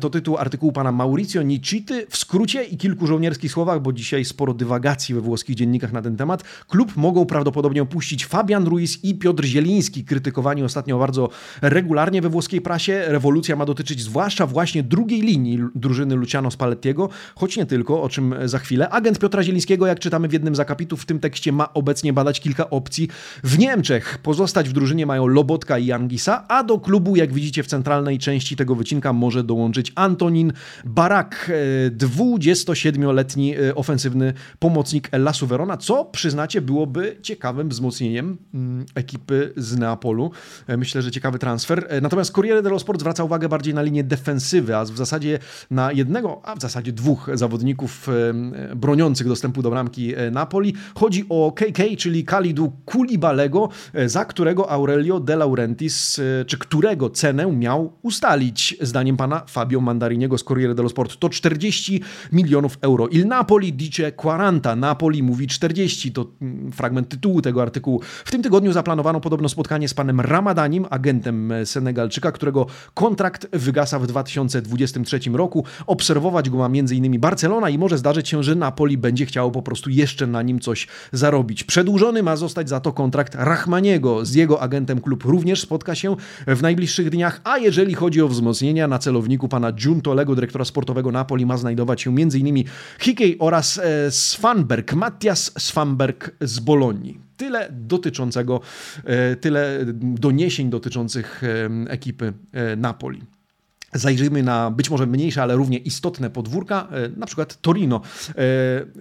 To 0.01 0.09
tytuł 0.09 0.37
artykułu 0.37 0.71
pana 0.71 0.91
Mauricio 0.91 1.41
Nicity. 1.41 2.05
W 2.09 2.17
skrócie 2.17 2.63
i 2.63 2.77
kilku 2.77 3.07
żołnierskich 3.07 3.51
słowach, 3.51 3.81
bo 3.81 3.93
dzisiaj 3.93 4.25
sporo 4.25 4.53
dywagacji 4.53 5.15
we 5.15 5.21
włoskich 5.21 5.55
dziennikach 5.55 5.91
na 5.91 6.01
ten 6.01 6.17
temat. 6.17 6.43
Klub 6.67 6.95
mogą 6.95 7.25
prawdopodobnie 7.25 7.81
opuścić 7.81 8.25
Fabian 8.25 8.65
Ruiz 8.67 9.03
i 9.03 9.15
Piotr 9.15 9.43
Zieliński, 9.43 10.03
krytykowani 10.05 10.63
ostatnio 10.63 10.99
bardzo 10.99 11.29
regularnie 11.61 12.21
we 12.21 12.29
włoskiej 12.29 12.61
prasie. 12.61 13.03
Rewolucja 13.07 13.55
ma 13.55 13.65
dotyczyć 13.65 14.01
zwłaszcza 14.01 14.47
właśnie 14.47 14.68
właśnie 14.69 14.83
drugiej 14.83 15.21
linii 15.21 15.59
drużyny 15.75 16.15
Luciano 16.15 16.51
Spallettiego, 16.51 17.09
choć 17.35 17.57
nie 17.57 17.65
tylko, 17.65 18.01
o 18.01 18.09
czym 18.09 18.35
za 18.45 18.59
chwilę. 18.59 18.89
Agent 18.89 19.19
Piotra 19.19 19.43
Zielińskiego, 19.43 19.87
jak 19.87 19.99
czytamy 19.99 20.27
w 20.27 20.33
jednym 20.33 20.55
z 20.55 20.59
akapitów 20.59 21.01
w 21.01 21.05
tym 21.05 21.19
tekście, 21.19 21.51
ma 21.51 21.73
obecnie 21.73 22.13
badać 22.13 22.39
kilka 22.39 22.69
opcji. 22.69 23.07
W 23.43 23.59
Niemczech 23.59 24.17
pozostać 24.23 24.69
w 24.69 24.73
drużynie 24.73 25.05
mają 25.05 25.27
Lobotka 25.27 25.77
i 25.77 25.91
Angisa, 25.91 26.47
a 26.47 26.63
do 26.63 26.79
klubu, 26.79 27.15
jak 27.15 27.33
widzicie 27.33 27.63
w 27.63 27.67
centralnej 27.67 28.19
części 28.19 28.55
tego 28.55 28.75
wycinka, 28.75 29.13
może 29.13 29.43
dołączyć 29.43 29.91
Antonin 29.95 30.53
Barak, 30.85 31.51
27-letni 31.97 33.55
e, 33.57 33.75
ofensywny 33.75 34.33
pomocnik 34.59 35.09
Lasu 35.11 35.47
Verona, 35.47 35.77
co 35.77 36.05
przyznacie 36.05 36.61
byłoby 36.61 37.17
ciekawym 37.21 37.69
wzmocnieniem 37.69 38.37
mm, 38.53 38.85
ekipy 38.95 39.53
z 39.57 39.77
Neapolu. 39.77 40.31
E, 40.67 40.77
myślę, 40.77 41.01
że 41.01 41.11
ciekawy 41.11 41.39
transfer. 41.39 41.85
E, 41.89 42.01
natomiast 42.01 42.31
Corriere 42.31 42.61
dello 42.61 42.79
Sport 42.79 42.99
zwraca 42.99 43.23
uwagę 43.23 43.49
bardziej 43.49 43.73
na 43.73 43.81
linię 43.81 44.03
defensywną 44.03 44.58
ofensywy, 44.59 44.75
a 44.75 44.85
w 44.85 44.97
zasadzie 44.97 45.39
na 45.71 45.91
jednego, 45.91 46.41
a 46.43 46.55
w 46.55 46.61
zasadzie 46.61 46.91
dwóch 46.91 47.29
zawodników 47.33 48.07
broniących 48.75 49.27
dostępu 49.27 49.61
do 49.61 49.69
bramki 49.69 50.15
e, 50.15 50.31
Napoli. 50.31 50.73
Chodzi 50.95 51.25
o 51.29 51.51
KK, 51.51 51.97
czyli 51.97 52.25
Kalidu 52.25 52.71
Kulibalego, 52.85 53.69
e, 53.93 54.09
za 54.09 54.25
którego 54.25 54.69
Aurelio 54.69 55.19
De 55.19 55.35
Laurentiis, 55.35 56.19
e, 56.19 56.45
czy 56.45 56.57
którego 56.57 57.09
cenę 57.09 57.51
miał 57.51 57.93
ustalić, 58.01 58.77
zdaniem 58.81 59.17
pana 59.17 59.43
Fabio 59.47 59.81
Mandariniego 59.81 60.37
z 60.37 60.43
Corriere 60.43 60.75
dello 60.75 60.89
Sport. 60.89 61.19
To 61.19 61.29
40 61.29 62.01
milionów 62.31 62.77
euro. 62.81 63.07
Il 63.07 63.27
Napoli 63.27 63.73
dice 63.73 64.11
40, 64.11 64.75
Napoli 64.75 65.23
mówi 65.23 65.47
40, 65.47 66.11
to 66.11 66.25
mm, 66.41 66.71
fragment 66.71 67.09
tytułu 67.09 67.41
tego 67.41 67.61
artykułu. 67.61 68.01
W 68.25 68.31
tym 68.31 68.43
tygodniu 68.43 68.71
zaplanowano 68.71 69.19
podobno 69.19 69.49
spotkanie 69.49 69.87
z 69.87 69.93
panem 69.93 70.21
Ramadanim, 70.21 70.85
agentem 70.89 71.53
Senegalczyka, 71.65 72.31
którego 72.31 72.65
kontrakt 72.93 73.47
wygasa 73.53 73.99
w 73.99 74.07
2000 74.07 74.48
2023 74.49 75.19
roku. 75.33 75.63
Obserwować 75.87 76.49
go 76.49 76.57
ma 76.57 76.65
m.in. 76.65 77.19
Barcelona 77.19 77.69
i 77.69 77.77
może 77.77 77.97
zdarzyć 77.97 78.29
się, 78.29 78.43
że 78.43 78.55
Napoli 78.55 78.97
będzie 78.97 79.25
chciało 79.25 79.51
po 79.51 79.61
prostu 79.61 79.89
jeszcze 79.89 80.27
na 80.27 80.41
nim 80.41 80.59
coś 80.59 80.87
zarobić. 81.11 81.63
Przedłużony 81.63 82.23
ma 82.23 82.35
zostać 82.35 82.69
za 82.69 82.79
to 82.79 82.93
kontrakt 82.93 83.35
Rachmaniego. 83.35 84.25
Z 84.25 84.33
jego 84.33 84.61
agentem 84.61 85.01
klub 85.01 85.23
również 85.23 85.61
spotka 85.61 85.95
się 85.95 86.15
w 86.47 86.61
najbliższych 86.61 87.09
dniach, 87.09 87.41
a 87.43 87.57
jeżeli 87.57 87.93
chodzi 87.93 88.21
o 88.21 88.27
wzmocnienia 88.27 88.87
na 88.87 88.99
celowniku 88.99 89.47
pana 89.47 89.71
Giuntolego, 89.71 90.35
dyrektora 90.35 90.65
sportowego 90.65 91.11
Napoli, 91.11 91.45
ma 91.45 91.57
znajdować 91.57 92.01
się 92.01 92.09
m.in. 92.09 92.63
Hickey 92.99 93.35
oraz 93.39 93.77
e, 93.77 94.11
Svanberg, 94.11 94.93
Mattias 94.93 95.51
Svanberg 95.59 96.31
z 96.41 96.59
Bolonii. 96.59 97.19
Tyle 97.37 97.69
dotyczącego, 97.71 98.61
e, 99.03 99.35
tyle 99.35 99.79
doniesień 100.01 100.69
dotyczących 100.69 101.43
e, 101.43 101.91
ekipy 101.91 102.33
Napoli. 102.77 103.38
Zajrzyjmy 103.93 104.43
na 104.43 104.71
być 104.71 104.89
może 104.89 105.05
mniejsze, 105.07 105.41
ale 105.41 105.55
równie 105.55 105.77
istotne 105.77 106.29
podwórka, 106.29 106.87
e, 106.91 107.09
na 107.09 107.25
przykład 107.25 107.61
Torino. 107.61 108.01
E, 108.29 108.33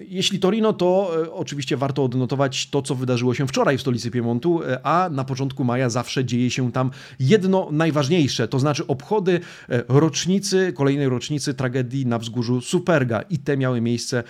jeśli 0.08 0.38
Torino, 0.38 0.72
to 0.72 1.10
e, 1.24 1.32
oczywiście 1.32 1.76
warto 1.76 2.04
odnotować 2.04 2.70
to, 2.70 2.82
co 2.82 2.94
wydarzyło 2.94 3.34
się 3.34 3.46
wczoraj 3.46 3.78
w 3.78 3.80
stolicy 3.80 4.10
Piemontu, 4.10 4.60
a 4.82 5.08
na 5.12 5.24
początku 5.24 5.64
maja 5.64 5.90
zawsze 5.90 6.24
dzieje 6.24 6.50
się 6.50 6.72
tam 6.72 6.90
jedno 7.20 7.68
najważniejsze, 7.72 8.48
to 8.48 8.58
znaczy 8.58 8.86
obchody 8.86 9.40
rocznicy, 9.88 10.72
kolejnej 10.72 11.08
rocznicy 11.08 11.54
tragedii 11.54 12.06
na 12.06 12.18
wzgórzu 12.18 12.60
Superga. 12.60 13.22
I 13.22 13.38
te 13.38 13.56
miały 13.56 13.80
miejsce 13.80 14.22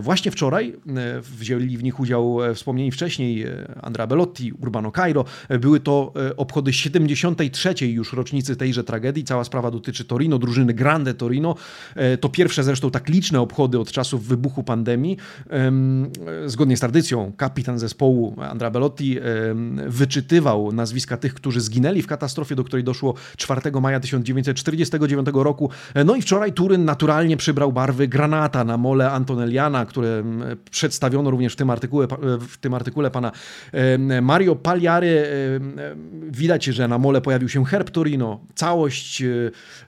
właśnie 0.00 0.30
wczoraj. 0.30 0.76
Wzięli 1.38 1.76
w 1.76 1.82
nich 1.82 2.00
udział 2.00 2.38
wspomnieni 2.54 2.90
wcześniej 2.90 3.46
Andrea 3.82 4.06
Bellotti, 4.06 4.52
Urbano 4.52 4.92
Cairo. 4.92 5.24
Były 5.60 5.80
to 5.80 6.12
obchody 6.36 6.72
73. 6.72 7.74
już 7.86 8.12
rocznicy 8.12 8.56
tejże 8.56 8.84
tragedii. 8.84 9.24
Cała 9.24 9.44
sprawa 9.44 9.70
dotyczy 9.70 9.97
czy 9.98 10.04
Torino, 10.04 10.38
drużyny 10.38 10.74
Grande 10.74 11.14
Torino. 11.14 11.54
E, 11.94 12.18
to 12.18 12.28
pierwsze 12.28 12.64
zresztą 12.64 12.90
tak 12.90 13.08
liczne 13.08 13.40
obchody 13.40 13.78
od 13.78 13.92
czasów 13.92 14.26
wybuchu 14.26 14.64
pandemii. 14.64 15.16
Zgodnie 16.46 16.76
z 16.76 16.80
tradycją, 16.80 17.32
kapitan 17.36 17.78
zespołu 17.78 18.36
Andrea 18.50 18.70
Bellotti 18.70 19.18
wyczytywał 19.86 20.72
nazwiska 20.72 21.16
tych, 21.16 21.34
którzy 21.34 21.60
zginęli 21.60 22.02
w 22.02 22.06
katastrofie, 22.06 22.54
do 22.54 22.64
której 22.64 22.84
doszło 22.84 23.14
4 23.36 23.60
maja 23.80 24.00
1949 24.00 25.26
roku. 25.34 25.70
E, 25.94 26.04
no 26.04 26.16
i 26.16 26.22
wczoraj 26.22 26.52
Turyn 26.52 26.84
naturalnie 26.84 27.36
przybrał 27.36 27.72
barwy 27.72 28.08
granata 28.08 28.64
na 28.64 28.76
mole 28.76 29.10
Antonelliana, 29.10 29.86
które 29.86 30.24
przedstawiono 30.70 31.30
również 31.30 31.52
w 31.52 31.56
tym 31.56 31.70
artykule, 31.70 32.06
w 32.48 32.56
tym 32.56 32.74
artykule 32.74 33.10
pana 33.10 33.32
Mario 34.22 34.56
Pagliary. 34.56 35.28
Widać, 36.30 36.64
że 36.64 36.88
na 36.88 36.98
mole 36.98 37.20
pojawił 37.20 37.48
się 37.48 37.64
herb 37.64 37.90
Torino. 37.90 38.40
Całość 38.54 39.22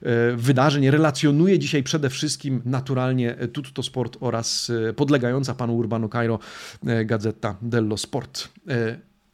wydarzeń 0.35 0.89
relacjonuje 0.89 1.59
dzisiaj 1.59 1.83
przede 1.83 2.09
wszystkim 2.09 2.61
naturalnie 2.65 3.35
Tutto 3.53 3.83
Sport 3.83 4.17
oraz 4.19 4.71
e, 4.89 4.93
podlegająca 4.93 5.53
panu 5.53 5.77
Urbano 5.77 6.09
Cairo 6.09 6.39
e, 6.85 7.05
Gazeta 7.05 7.57
dello 7.61 7.97
Sport. 7.97 8.49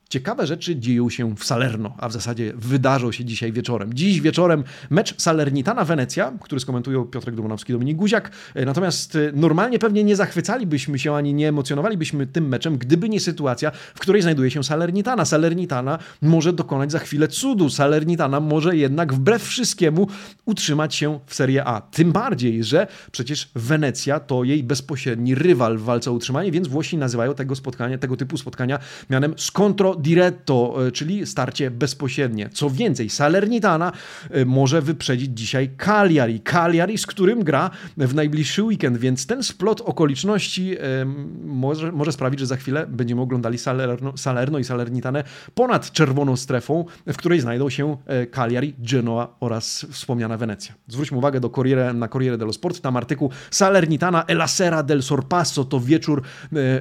Ciekawe 0.10 0.48
rzeczy 0.48 0.76
dzieją 0.76 1.10
się 1.10 1.36
w 1.36 1.44
Salerno, 1.44 1.96
a 1.98 2.10
w 2.10 2.14
zasadzie 2.14 2.54
wydarzą 2.56 3.12
się 3.12 3.26
dzisiaj 3.26 3.52
wieczorem. 3.52 3.94
Dziś 3.94 4.22
wieczorem 4.22 4.64
mecz 4.90 5.16
Salernitana-Wenecja, 5.18 6.32
który 6.42 6.60
skomentują 6.62 7.06
Piotrek 7.06 7.36
Dumanowski, 7.36 7.74
Dominik 7.74 7.98
Guziak. 7.98 8.32
E, 8.56 8.66
natomiast 8.66 9.16
e, 9.16 9.32
normalnie 9.34 9.80
pewnie 9.80 10.04
nie 10.04 10.16
zachwycalibyśmy 10.16 11.00
się 11.00 11.14
ani 11.14 11.34
nie 11.34 11.48
emocjonowalibyśmy 11.48 12.28
tym 12.28 12.48
meczem, 12.48 12.78
gdyby 12.78 13.10
nie 13.10 13.20
sytuacja, 13.20 13.72
w 13.72 14.00
której 14.00 14.22
znajduje 14.22 14.52
się 14.52 14.64
Salernitana. 14.64 15.26
Salernitana 15.26 16.00
może 16.22 16.54
dokonać 16.54 16.92
za 16.92 17.00
chwilę 17.00 17.28
cudu. 17.28 17.70
Salernitana 17.70 18.40
może 18.40 18.76
jednak 18.76 19.14
wbrew 19.14 19.44
wszystkiemu 19.44 20.08
utrzymać 20.46 20.96
się 20.96 21.20
w 21.26 21.36
Serie 21.36 21.66
A. 21.66 21.82
Tym 21.82 22.12
bardziej, 22.12 22.64
że 22.64 22.88
przecież 23.12 23.50
Wenecja 23.56 24.20
to 24.20 24.44
jej 24.44 24.64
bezpośredni 24.64 25.36
rywal 25.36 25.78
w 25.78 25.84
walce 25.84 26.12
o 26.12 26.14
utrzymanie, 26.14 26.52
więc 26.52 26.68
Włosi 26.68 26.98
nazywają 26.98 27.34
tego 27.34 27.56
spotkania, 27.56 27.98
tego 27.98 28.18
typu 28.18 28.38
spotkania 28.38 28.80
mianem 29.10 29.34
scontro 29.38 29.97
diretto, 30.00 30.88
e, 30.88 30.92
czyli 30.92 31.26
starcie 31.26 31.72
bezpośrednie. 31.72 32.50
Co 32.50 32.70
więcej, 32.70 33.10
Salernitana 33.10 33.92
e, 34.32 34.46
może 34.46 34.82
wyprzedzić 34.82 35.32
dzisiaj 35.34 35.70
Cagliari. 35.78 36.40
Cagliari, 36.40 36.98
z 36.98 37.06
którym 37.06 37.44
gra 37.44 37.70
w 37.98 38.16
najbliższy 38.16 38.64
weekend, 38.64 38.98
więc 38.98 39.26
ten 39.26 39.44
splot 39.44 39.82
okoliczności 39.82 40.76
e, 40.78 41.06
może, 41.46 41.92
może 41.92 42.12
sprawić, 42.12 42.40
że 42.40 42.46
za 42.46 42.56
chwilę 42.56 42.88
będziemy 42.88 43.22
oglądali 43.22 43.58
Salerno, 43.58 44.18
Salerno 44.18 44.60
i 44.60 44.64
Salernitanę 44.64 45.24
ponad 45.56 45.92
czerwoną 45.92 46.36
strefą, 46.36 46.86
w 47.08 47.18
której 47.18 47.40
znajdą 47.40 47.70
się 47.70 47.98
Cagliari, 48.32 48.74
Genoa 48.80 49.36
oraz 49.40 49.86
wspomniana 49.92 50.38
Wenecja. 50.38 50.76
Zwróćmy 50.88 51.18
uwagę 51.18 51.40
do 51.40 51.50
Corriere, 51.50 51.94
na 51.94 52.08
Corriere 52.08 52.38
dello 52.38 52.54
Sport, 52.54 52.82
tam 52.82 52.98
artykuł 52.98 53.32
Salernitana 53.52 54.24
e 54.28 54.34
la 54.34 54.48
sera 54.48 54.84
del 54.84 55.04
sorpasso 55.04 55.66
to 55.66 55.80
wieczór 55.80 56.22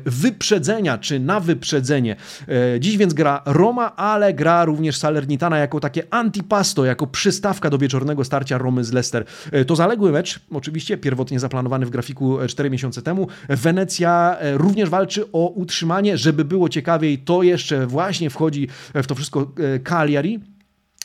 wyprzedzenia, 0.04 0.98
czy 0.98 1.20
na 1.20 1.40
wyprzedzenie. 1.40 2.16
Dziś 2.80 2.96
więc 2.96 3.05
więc 3.06 3.14
gra 3.14 3.42
Roma, 3.44 3.96
ale 3.96 4.34
gra 4.34 4.64
również 4.64 4.98
Salernitana 4.98 5.58
jako 5.58 5.80
takie 5.80 6.02
antipasto, 6.10 6.84
jako 6.84 7.06
przystawka 7.06 7.70
do 7.70 7.78
wieczornego 7.78 8.24
starcia 8.24 8.58
Romy 8.58 8.84
z 8.84 8.92
Leicester. 8.92 9.24
E, 9.52 9.64
to 9.64 9.76
zaległy 9.76 10.12
mecz, 10.12 10.40
oczywiście 10.52 10.96
pierwotnie 10.96 11.40
zaplanowany 11.40 11.86
w 11.86 11.90
grafiku 11.90 12.38
4 12.48 12.70
miesiące 12.70 13.02
temu. 13.02 13.28
Wenecja 13.48 14.36
e, 14.38 14.58
również 14.58 14.90
walczy 14.90 15.32
o 15.32 15.48
utrzymanie, 15.48 16.18
żeby 16.18 16.44
było 16.44 16.68
ciekawiej, 16.68 17.18
to 17.18 17.42
jeszcze 17.42 17.86
właśnie 17.86 18.30
wchodzi 18.30 18.68
w 18.94 19.06
to 19.06 19.14
wszystko 19.14 19.52
e, 19.74 19.78
Cagliari. 19.78 20.55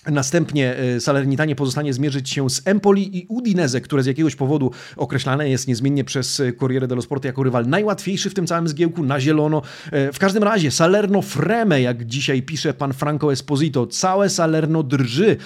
Następnie 0.06 0.78
e, 0.78 1.00
Salernitanie 1.00 1.56
pozostanie 1.56 1.94
zmierzyć 1.94 2.30
się 2.30 2.50
z 2.50 2.62
Empoli 2.66 3.18
i 3.18 3.26
Udinese, 3.30 3.82
które 3.82 4.04
z 4.04 4.06
jakiegoś 4.06 4.36
powodu 4.36 4.72
określane 4.98 5.50
jest 5.50 5.68
niezmiennie 5.68 6.04
przez 6.04 6.40
e, 6.40 6.54
Corriere 6.54 6.88
dello 6.88 7.02
Sport 7.02 7.26
jako 7.26 7.44
rywal 7.44 7.68
najłatwiejszy 7.68 8.30
w 8.30 8.34
tym 8.34 8.48
całym 8.48 8.68
zgiełku, 8.68 9.04
na 9.04 9.20
zielono. 9.20 9.62
E, 9.92 10.12
w 10.14 10.20
każdym 10.20 10.44
razie 10.44 10.72
Salerno 10.72 11.22
Freme, 11.22 11.82
jak 11.82 12.06
dzisiaj 12.06 12.42
pisze 12.42 12.74
pan 12.74 12.94
Franco 12.94 13.32
Esposito, 13.32 13.88
całe 13.88 14.30
Salerno 14.30 14.84
drży. 14.84 15.38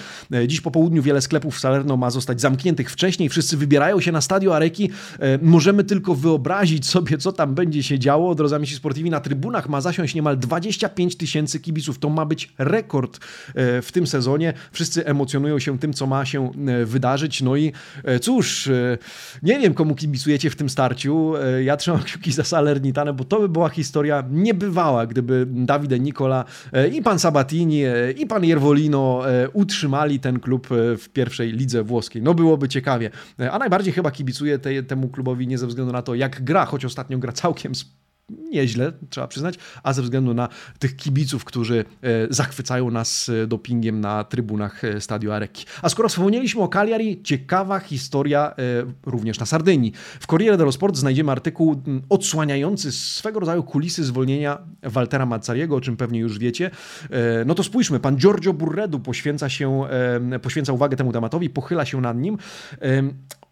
Dziś 0.46 0.60
po 0.60 0.70
południu 0.70 1.02
wiele 1.02 1.20
sklepów 1.20 1.56
w 1.56 1.60
Salerno 1.60 1.96
ma 1.96 2.10
zostać 2.10 2.40
zamkniętych 2.40 2.90
wcześniej, 2.90 3.28
wszyscy 3.28 3.56
wybierają 3.56 4.00
się 4.00 4.12
na 4.12 4.20
stadio 4.20 4.56
Areki. 4.56 4.90
Możemy 5.42 5.84
tylko 5.84 6.14
wyobrazić 6.14 6.86
sobie, 6.86 7.18
co 7.18 7.32
tam 7.32 7.54
będzie 7.54 7.82
się 7.82 7.98
działo. 7.98 8.34
Drodzy 8.34 8.56
amici 8.56 8.74
sportivi, 8.74 9.10
na 9.10 9.20
trybunach 9.20 9.68
ma 9.68 9.80
zasiąść 9.80 10.14
niemal 10.14 10.38
25 10.38 11.16
tysięcy 11.16 11.60
kibiców. 11.60 11.98
To 11.98 12.10
ma 12.10 12.26
być 12.26 12.52
rekord 12.58 13.18
w 13.54 13.88
tym 13.92 14.06
sezonie. 14.06 14.45
Wszyscy 14.72 15.06
emocjonują 15.06 15.58
się 15.58 15.78
tym, 15.78 15.92
co 15.92 16.06
ma 16.06 16.24
się 16.24 16.50
wydarzyć. 16.84 17.42
No 17.42 17.56
i 17.56 17.72
cóż, 18.20 18.68
nie 19.42 19.58
wiem, 19.58 19.74
komu 19.74 19.94
kibicujecie 19.94 20.50
w 20.50 20.56
tym 20.56 20.68
starciu. 20.68 21.32
Ja 21.64 21.76
trzymam 21.76 22.02
kciuki 22.06 22.32
za 22.32 22.44
Salernitane, 22.44 23.12
bo 23.12 23.24
to 23.24 23.40
by 23.40 23.48
była 23.48 23.68
historia 23.68 24.24
niebywała, 24.30 25.06
gdyby 25.06 25.46
Dawid 25.48 26.00
Nicola 26.00 26.44
i 26.92 27.02
pan 27.02 27.18
Sabatini 27.18 27.82
i 28.16 28.26
pan 28.26 28.44
Jervolino 28.44 29.22
utrzymali 29.52 30.20
ten 30.20 30.40
klub 30.40 30.68
w 30.98 31.08
pierwszej 31.12 31.52
lidze 31.52 31.82
włoskiej. 31.82 32.22
No 32.22 32.34
byłoby 32.34 32.68
ciekawie. 32.68 33.10
A 33.52 33.58
najbardziej 33.58 33.92
chyba 33.92 34.10
kibicuję 34.10 34.58
te, 34.58 34.82
temu 34.82 35.08
klubowi 35.08 35.46
nie 35.46 35.58
ze 35.58 35.66
względu 35.66 35.92
na 35.92 36.02
to, 36.02 36.14
jak 36.14 36.44
gra, 36.44 36.66
choć 36.66 36.84
ostatnio 36.84 37.18
gra 37.18 37.32
całkiem 37.32 37.72
nieźle, 38.30 38.92
trzeba 39.10 39.28
przyznać, 39.28 39.54
a 39.82 39.92
ze 39.92 40.02
względu 40.02 40.34
na 40.34 40.48
tych 40.78 40.96
kibiców, 40.96 41.44
którzy 41.44 41.84
e, 42.02 42.08
zachwycają 42.30 42.90
nas 42.90 43.28
e, 43.28 43.46
dopingiem 43.46 44.00
na 44.00 44.24
trybunach 44.24 44.84
e, 44.84 45.00
Stadio 45.00 45.34
Arecchi. 45.34 45.66
A 45.82 45.88
skoro 45.88 46.08
wspomnieliśmy 46.08 46.62
o 46.62 46.68
Cagliari, 46.68 47.22
ciekawa 47.22 47.78
historia 47.78 48.54
również 49.06 49.38
na 49.38 49.46
Sardynii. 49.46 49.92
W 50.20 50.26
Corriere 50.26 50.56
dello 50.56 50.72
Sport 50.72 50.96
znajdziemy 50.96 51.32
artykuł 51.32 51.82
odsłaniający 52.08 52.92
swego 52.92 53.40
rodzaju 53.40 53.62
kulisy 53.62 54.04
zwolnienia 54.04 54.58
Waltera 54.82 55.26
Mazzariego, 55.26 55.76
o 55.76 55.80
czym 55.80 55.96
pewnie 55.96 56.20
już 56.20 56.38
wiecie. 56.38 56.70
No 57.46 57.54
to 57.54 57.62
spójrzmy, 57.62 58.00
pan 58.00 58.16
Giorgio 58.16 58.52
Burredu 58.52 59.00
poświęca 59.00 59.48
się, 59.48 59.82
poświęca 60.42 60.72
uwagę 60.72 60.96
temu 60.96 61.12
tematowi, 61.12 61.50
pochyla 61.50 61.84
się 61.84 62.00
nad 62.00 62.16
nim. 62.16 62.38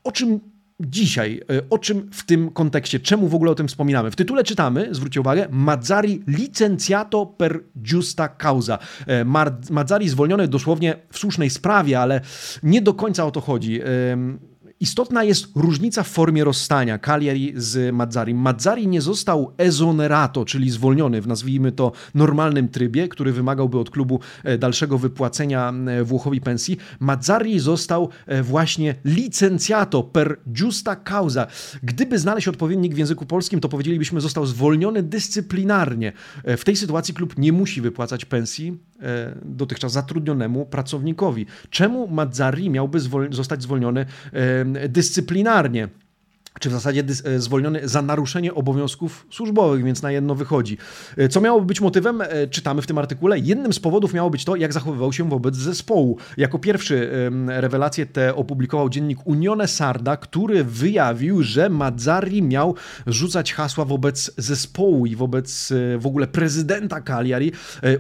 O 0.05 0.13
czym 0.13 0.41
Dzisiaj, 0.81 1.41
e, 1.51 1.61
o 1.71 1.79
czym 1.79 2.11
w 2.13 2.27
tym 2.27 2.51
kontekście, 2.51 3.01
czemu 3.01 3.29
w 3.29 3.35
ogóle 3.35 3.51
o 3.51 3.55
tym 3.55 3.69
wspominamy? 3.69 4.11
W 4.11 4.17
tytule 4.17 4.45
czytamy, 4.45 4.89
zwróćcie 4.91 5.21
uwagę, 5.21 5.47
Mazzari 5.51 6.23
licenciato 6.27 7.27
per 7.27 7.61
giusta 7.83 8.29
causa. 8.29 8.79
E, 9.07 9.25
Mazzari 9.71 10.09
zwolniony 10.09 10.49
dosłownie 10.49 10.97
w 11.11 11.19
słusznej 11.19 11.51
sprawie, 11.51 12.01
ale 12.01 12.21
nie 12.63 12.83
do 12.83 12.95
końca 12.95 13.27
o 13.27 13.31
to 13.31 13.41
chodzi. 13.41 13.81
Istotna 14.81 15.25
jest 15.25 15.47
różnica 15.55 16.03
w 16.03 16.09
formie 16.09 16.45
rozstania 16.45 16.99
Cagliari 16.99 17.53
z 17.57 17.95
Mazzari. 17.95 18.35
Mazzari 18.35 18.89
nie 18.89 19.01
został 19.01 19.53
esonerato, 19.59 20.45
czyli 20.45 20.71
zwolniony 20.71 21.21
w 21.21 21.27
nazwijmy 21.27 21.73
to 21.73 21.93
normalnym 22.15 22.69
trybie, 22.69 23.09
który 23.09 23.33
wymagałby 23.33 23.79
od 23.79 23.91
klubu 23.91 24.21
e, 24.45 24.59
dalszego 24.59 24.99
wypłacenia 24.99 25.73
e, 25.87 26.05
Włochowi 26.05 26.41
pensji. 26.41 26.77
Mazzari 27.01 27.61
został 27.61 28.09
e, 28.27 28.43
właśnie 28.43 28.95
licenciato 29.05 30.03
per 30.03 30.41
giusta 30.53 30.97
causa. 30.97 31.47
Gdyby 31.83 32.19
znaleźć 32.19 32.49
odpowiednik 32.49 32.95
w 32.95 32.99
języku 32.99 33.27
polskim, 33.27 33.61
to 33.61 33.69
powiedzielibyśmy 33.69 34.21
został 34.21 34.47
zwolniony 34.47 35.03
dyscyplinarnie. 35.03 36.13
W 36.45 36.65
tej 36.65 36.77
sytuacji 36.77 37.15
klub 37.15 37.39
nie 37.39 37.53
musi 37.53 37.81
wypłacać 37.81 38.25
pensji 38.25 38.79
dotychczas 39.45 39.93
zatrudnionemu 39.93 40.67
pracownikowi. 40.67 41.47
Czemu 41.71 42.09
Mazzari 42.09 42.71
miałby 42.71 43.01
zostać 43.31 43.63
zwolniony 43.63 44.07
dyscyplinarnie 44.89 45.89
czy 46.61 46.69
w 46.69 46.73
zasadzie 46.73 47.05
e, 47.25 47.41
zwolniony 47.41 47.89
za 47.89 48.03
naruszenie 48.03 48.55
obowiązków 48.55 49.27
służbowych, 49.31 49.85
więc 49.85 50.03
na 50.03 50.13
jedno 50.13 50.35
wychodzi. 50.35 50.79
E, 51.17 51.29
co 51.29 51.41
miało 51.41 51.61
być 51.61 51.81
motywem? 51.81 52.21
E, 52.21 52.47
czytamy 52.47 52.83
w 52.83 52.87
tym 52.87 52.99
artykule. 52.99 53.39
Jednym 53.39 53.73
z 53.73 53.81
powodów 53.81 54.15
miało 54.15 54.31
być 54.31 54.45
to, 54.45 54.57
jak 54.57 54.73
zachowywał 54.73 55.13
się 55.13 55.29
wobec 55.29 55.57
zespołu. 55.57 56.19
Jako 56.37 56.59
pierwszy 56.59 57.11
rewelację 57.47 58.07
te 58.07 58.35
opublikował 58.35 58.89
dziennik 58.89 59.19
Unione 59.25 59.69
Sarda, 59.69 60.17
który 60.17 60.65
wyjawił, 60.65 61.43
że 61.43 61.69
Mazzari 61.69 62.43
miał 62.43 62.75
rzucać 63.07 63.55
hasła 63.55 63.85
wobec 63.85 64.31
zespołu 64.37 65.07
i 65.07 65.17
wobec 65.17 65.73
w 65.99 66.07
ogóle 66.07 66.27
prezydenta 66.27 67.01
Cagliari, 67.01 67.53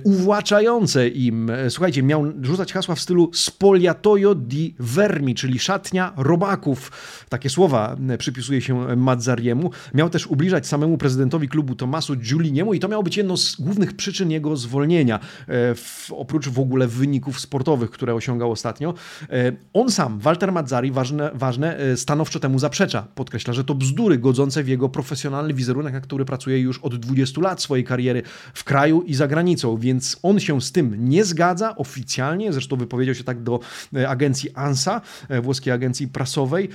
uwłaczające 0.04 1.08
im. 1.08 1.50
Słuchajcie, 1.68 2.02
miał 2.02 2.32
rzucać 2.42 2.72
hasła 2.72 2.94
w 2.94 3.00
stylu 3.00 3.30
spoliatoio 3.32 4.34
di 4.34 4.74
vermi, 4.78 5.34
czyli 5.34 5.58
szatnia 5.58 6.12
robaków. 6.16 6.92
Takie 7.28 7.50
słowa 7.50 7.96
przypisuje 8.18 8.43
przypisuje 8.44 8.60
się 8.60 8.96
Mazzariemu. 8.96 9.70
Miał 9.94 10.10
też 10.10 10.26
ubliżać 10.26 10.66
samemu 10.66 10.98
prezydentowi 10.98 11.48
klubu 11.48 11.74
Tomasu 11.74 12.16
Giuliniemu 12.16 12.74
i 12.74 12.80
to 12.80 12.88
miało 12.88 13.02
być 13.02 13.16
jedno 13.16 13.36
z 13.36 13.56
głównych 13.56 13.92
przyczyn 13.92 14.30
jego 14.30 14.56
zwolnienia, 14.56 15.20
e, 15.48 15.74
oprócz 16.10 16.48
w 16.48 16.58
ogóle 16.58 16.88
wyników 16.88 17.40
sportowych, 17.40 17.90
które 17.90 18.14
osiągał 18.14 18.50
ostatnio. 18.50 18.94
E, 19.30 19.52
on 19.72 19.90
sam, 19.90 20.18
Walter 20.18 20.52
Mazzari, 20.52 20.92
ważne, 20.92 21.30
ważne 21.34 21.78
e, 21.78 21.96
stanowczo 21.96 22.40
temu 22.40 22.58
zaprzecza. 22.58 23.06
Podkreśla, 23.14 23.52
że 23.52 23.64
to 23.64 23.74
bzdury 23.74 24.18
godzące 24.18 24.62
w 24.62 24.68
jego 24.68 24.88
profesjonalny 24.88 25.54
wizerunek, 25.54 25.92
na 25.92 26.00
który 26.00 26.24
pracuje 26.24 26.60
już 26.60 26.78
od 26.78 26.96
20 26.96 27.40
lat 27.40 27.62
swojej 27.62 27.84
kariery 27.84 28.22
w 28.54 28.64
kraju 28.64 29.02
i 29.02 29.14
za 29.14 29.28
granicą, 29.28 29.76
więc 29.76 30.16
on 30.22 30.40
się 30.40 30.60
z 30.60 30.72
tym 30.72 31.08
nie 31.08 31.24
zgadza 31.24 31.76
oficjalnie, 31.76 32.52
zresztą 32.52 32.76
wypowiedział 32.76 33.14
się 33.14 33.24
tak 33.24 33.42
do 33.42 33.60
agencji 34.08 34.50
ANSA, 34.54 35.00
włoskiej 35.42 35.72
agencji 35.72 36.08
prasowej. 36.08 36.68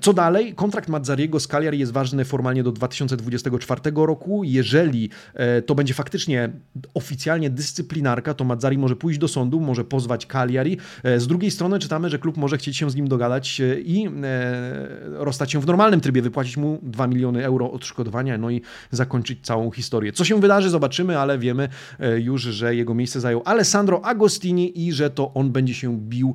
Co 0.00 0.12
dalej? 0.12 0.54
Kontrakt 0.54 0.87
kontrakt 0.88 0.98
Mazzariego 1.08 1.40
z 1.40 1.46
Cagliari 1.46 1.78
jest 1.78 1.92
ważny 1.92 2.24
formalnie 2.24 2.62
do 2.62 2.72
2024 2.72 3.80
roku. 3.94 4.44
Jeżeli 4.44 5.10
e, 5.34 5.62
to 5.62 5.74
będzie 5.74 5.94
faktycznie 5.94 6.50
oficjalnie 6.94 7.50
dyscyplinarka, 7.50 8.34
to 8.34 8.44
Mazzari 8.44 8.78
może 8.78 8.96
pójść 8.96 9.18
do 9.18 9.28
sądu, 9.28 9.60
może 9.60 9.84
pozwać 9.84 10.26
Cagliari. 10.26 10.78
E, 11.04 11.20
z 11.20 11.26
drugiej 11.26 11.50
strony 11.50 11.78
czytamy, 11.78 12.10
że 12.10 12.18
klub 12.18 12.36
może 12.36 12.58
chcieć 12.58 12.76
się 12.76 12.90
z 12.90 12.94
nim 12.94 13.08
dogadać 13.08 13.60
e, 13.60 13.80
i 13.80 14.08
rozstać 15.12 15.52
się 15.52 15.60
w 15.60 15.66
normalnym 15.66 16.00
trybie, 16.00 16.22
wypłacić 16.22 16.56
mu 16.56 16.78
2 16.82 17.06
miliony 17.06 17.44
euro 17.44 17.72
odszkodowania, 17.72 18.38
no 18.38 18.50
i 18.50 18.62
zakończyć 18.90 19.38
całą 19.42 19.70
historię. 19.70 20.12
Co 20.12 20.24
się 20.24 20.40
wydarzy, 20.40 20.70
zobaczymy, 20.70 21.18
ale 21.18 21.38
wiemy 21.38 21.68
już, 22.18 22.42
że 22.42 22.74
jego 22.74 22.94
miejsce 22.94 23.20
zajął 23.20 23.42
Alessandro 23.44 24.04
Agostini 24.04 24.86
i 24.86 24.92
że 24.92 25.10
to 25.10 25.34
on 25.34 25.50
będzie 25.50 25.74
się 25.74 25.98
bił 25.98 26.34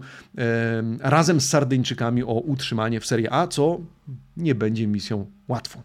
razem 0.99 1.41
z 1.41 1.49
Sardyńczykami 1.49 2.23
o 2.23 2.33
utrzymanie 2.33 2.99
w 2.99 3.05
Serie 3.05 3.33
A, 3.33 3.47
co 3.47 3.79
nie 4.37 4.55
będzie 4.55 4.87
misją 4.87 5.25
łatwą. 5.47 5.81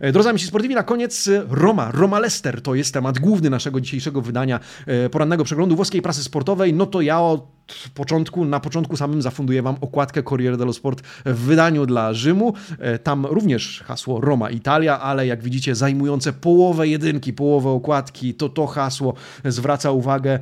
E, 0.00 0.12
drodzy 0.12 0.28
amici 0.28 0.46
sportivi, 0.46 0.74
na 0.74 0.82
koniec 0.82 1.28
e, 1.28 1.44
Roma. 1.48 1.90
Roma 1.90 2.18
Leicester 2.18 2.62
to 2.62 2.74
jest 2.74 2.94
temat 2.94 3.18
główny 3.18 3.50
naszego 3.50 3.80
dzisiejszego 3.80 4.22
wydania 4.22 4.60
e, 4.86 5.10
porannego 5.10 5.44
przeglądu 5.44 5.76
włoskiej 5.76 6.02
prasy 6.02 6.24
sportowej. 6.24 6.74
No 6.74 6.86
to 6.86 7.00
ja 7.00 7.20
od 7.20 7.58
początku, 7.94 8.44
na 8.44 8.60
początku 8.60 8.96
samym 8.96 9.22
zafunduję 9.22 9.62
Wam 9.62 9.76
okładkę 9.80 10.22
Corriere 10.22 10.56
dello 10.56 10.72
Sport 10.72 11.02
w 11.24 11.38
wydaniu 11.38 11.86
dla 11.86 12.14
Rzymu. 12.14 12.54
Tam 13.02 13.26
również 13.26 13.82
hasło 13.86 14.20
Roma 14.20 14.50
Italia, 14.50 15.00
ale 15.00 15.26
jak 15.26 15.42
widzicie 15.42 15.74
zajmujące 15.74 16.32
połowę 16.32 16.88
jedynki, 16.88 17.32
połowę 17.32 17.70
okładki, 17.70 18.34
to 18.34 18.48
to 18.48 18.66
hasło 18.66 19.14
zwraca 19.44 19.90
uwagę 19.90 20.38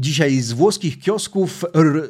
Dzisiaj 0.00 0.40
z 0.40 0.52
włoskich 0.52 1.00
kiosków 1.00 1.64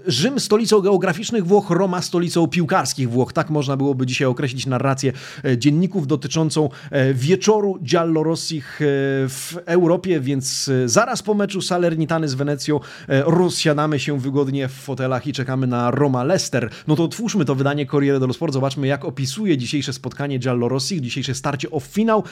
Rzym 0.07 0.40
stolicą 0.40 0.81
geograficznych 0.81 1.46
Włoch, 1.46 1.70
Roma 1.70 2.03
stolicą 2.03 2.46
piłkarskich 2.46 3.11
Włoch. 3.11 3.33
Tak 3.33 3.51
można 3.51 3.77
byłoby 3.77 4.07
dzisiaj 4.07 4.29
określić 4.29 4.66
narrację 4.66 5.12
e, 5.44 5.59
dzienników 5.59 6.07
dotyczącą 6.07 6.68
e, 6.90 7.14
wieczoru 7.14 7.79
Giallorossich 7.83 8.83
e, 8.83 8.85
w 9.29 9.57
Europie, 9.66 10.20
więc 10.20 10.70
zaraz 10.87 11.22
po 11.22 11.35
meczu 11.35 11.62
Salernitany 11.62 12.29
z 12.29 12.35
Wenecją 12.35 12.81
rozsiadamy 13.09 13.98
się 13.98 14.18
wygodnie 14.18 14.68
w 14.68 14.72
fotelach 14.72 15.27
i 15.27 15.33
czekamy 15.33 15.66
na 15.66 15.90
Roma 15.90 16.24
Leicester. 16.24 16.70
No 16.87 16.96
to 16.96 17.05
otwórzmy 17.05 17.44
to 17.44 17.55
wydanie 17.55 17.87
Corriere 17.87 18.20
dello 18.20 18.33
Sport, 18.33 18.53
zobaczmy 18.53 18.87
jak 18.87 19.05
opisuje 19.05 19.59
dzisiejsze 19.59 19.92
spotkanie 19.92 20.38
Giallorossich, 20.38 21.01
dzisiejsze 21.01 21.35
starcie 21.35 21.70
o 21.70 21.81
finał 21.81 22.24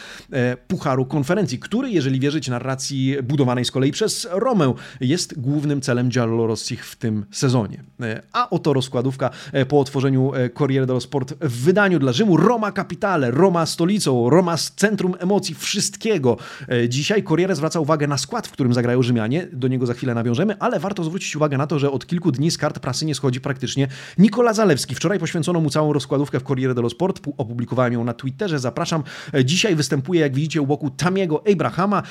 Pucharu 0.68 1.06
Konferencji, 1.06 1.58
który, 1.58 1.90
jeżeli 1.90 2.20
wierzyć 2.20 2.48
narracji 2.48 3.16
budowanej 3.22 3.64
z 3.64 3.70
kolei 3.70 3.92
przez 3.92 4.28
Romę, 4.30 4.74
jest 5.00 5.45
głównym 5.46 5.80
celem 5.80 6.08
Giallorossich 6.08 6.86
w 6.86 6.96
tym 6.96 7.24
sezonie. 7.30 7.84
E, 8.02 8.22
a 8.32 8.50
oto 8.50 8.72
rozkładówka 8.72 9.30
e, 9.52 9.66
po 9.66 9.80
otworzeniu 9.80 10.34
e, 10.34 10.50
Corriere 10.50 10.86
dello 10.86 11.00
Sport 11.00 11.34
w 11.40 11.64
wydaniu 11.64 11.98
dla 11.98 12.12
Rzymu. 12.12 12.36
Roma 12.36 12.72
Capitale, 12.72 13.30
Roma 13.30 13.66
stolicą, 13.66 14.30
Roma 14.30 14.56
z 14.56 14.70
centrum 14.70 15.14
emocji 15.18 15.54
wszystkiego. 15.54 16.36
Dzisiaj 16.88 17.24
Corriere 17.24 17.56
zwraca 17.56 17.80
uwagę 17.80 18.06
na 18.06 18.18
skład, 18.18 18.48
w 18.48 18.50
którym 18.50 18.74
zagrają 18.74 19.02
Rzymianie. 19.02 19.46
Do 19.52 19.68
niego 19.68 19.86
za 19.86 19.94
chwilę 19.94 20.14
nawiążemy, 20.14 20.58
ale 20.58 20.80
warto 20.80 21.04
zwrócić 21.04 21.36
uwagę 21.36 21.58
na 21.58 21.66
to, 21.66 21.78
że 21.78 21.90
od 21.90 22.06
kilku 22.06 22.32
dni 22.32 22.50
z 22.50 22.58
kart 22.58 22.78
prasy 22.78 23.06
nie 23.06 23.14
schodzi 23.14 23.40
praktycznie 23.40 23.88
Nikola 24.18 24.52
Zalewski. 24.52 24.94
Wczoraj 24.94 25.18
poświęcono 25.18 25.60
mu 25.60 25.70
całą 25.70 25.92
rozkładówkę 25.92 26.40
w 26.40 26.42
Corriere 26.42 26.74
dello 26.74 26.90
Sport. 26.90 27.20
Opublikowałem 27.36 27.92
ją 27.92 28.04
na 28.04 28.14
Twitterze. 28.14 28.58
Zapraszam. 28.58 29.02
Dzisiaj 29.44 29.76
występuje, 29.76 30.20
jak 30.20 30.34
widzicie, 30.34 30.62
u 30.62 30.66
boku 30.66 30.90
Tamiego 30.90 31.42
Abrahama. 31.52 32.02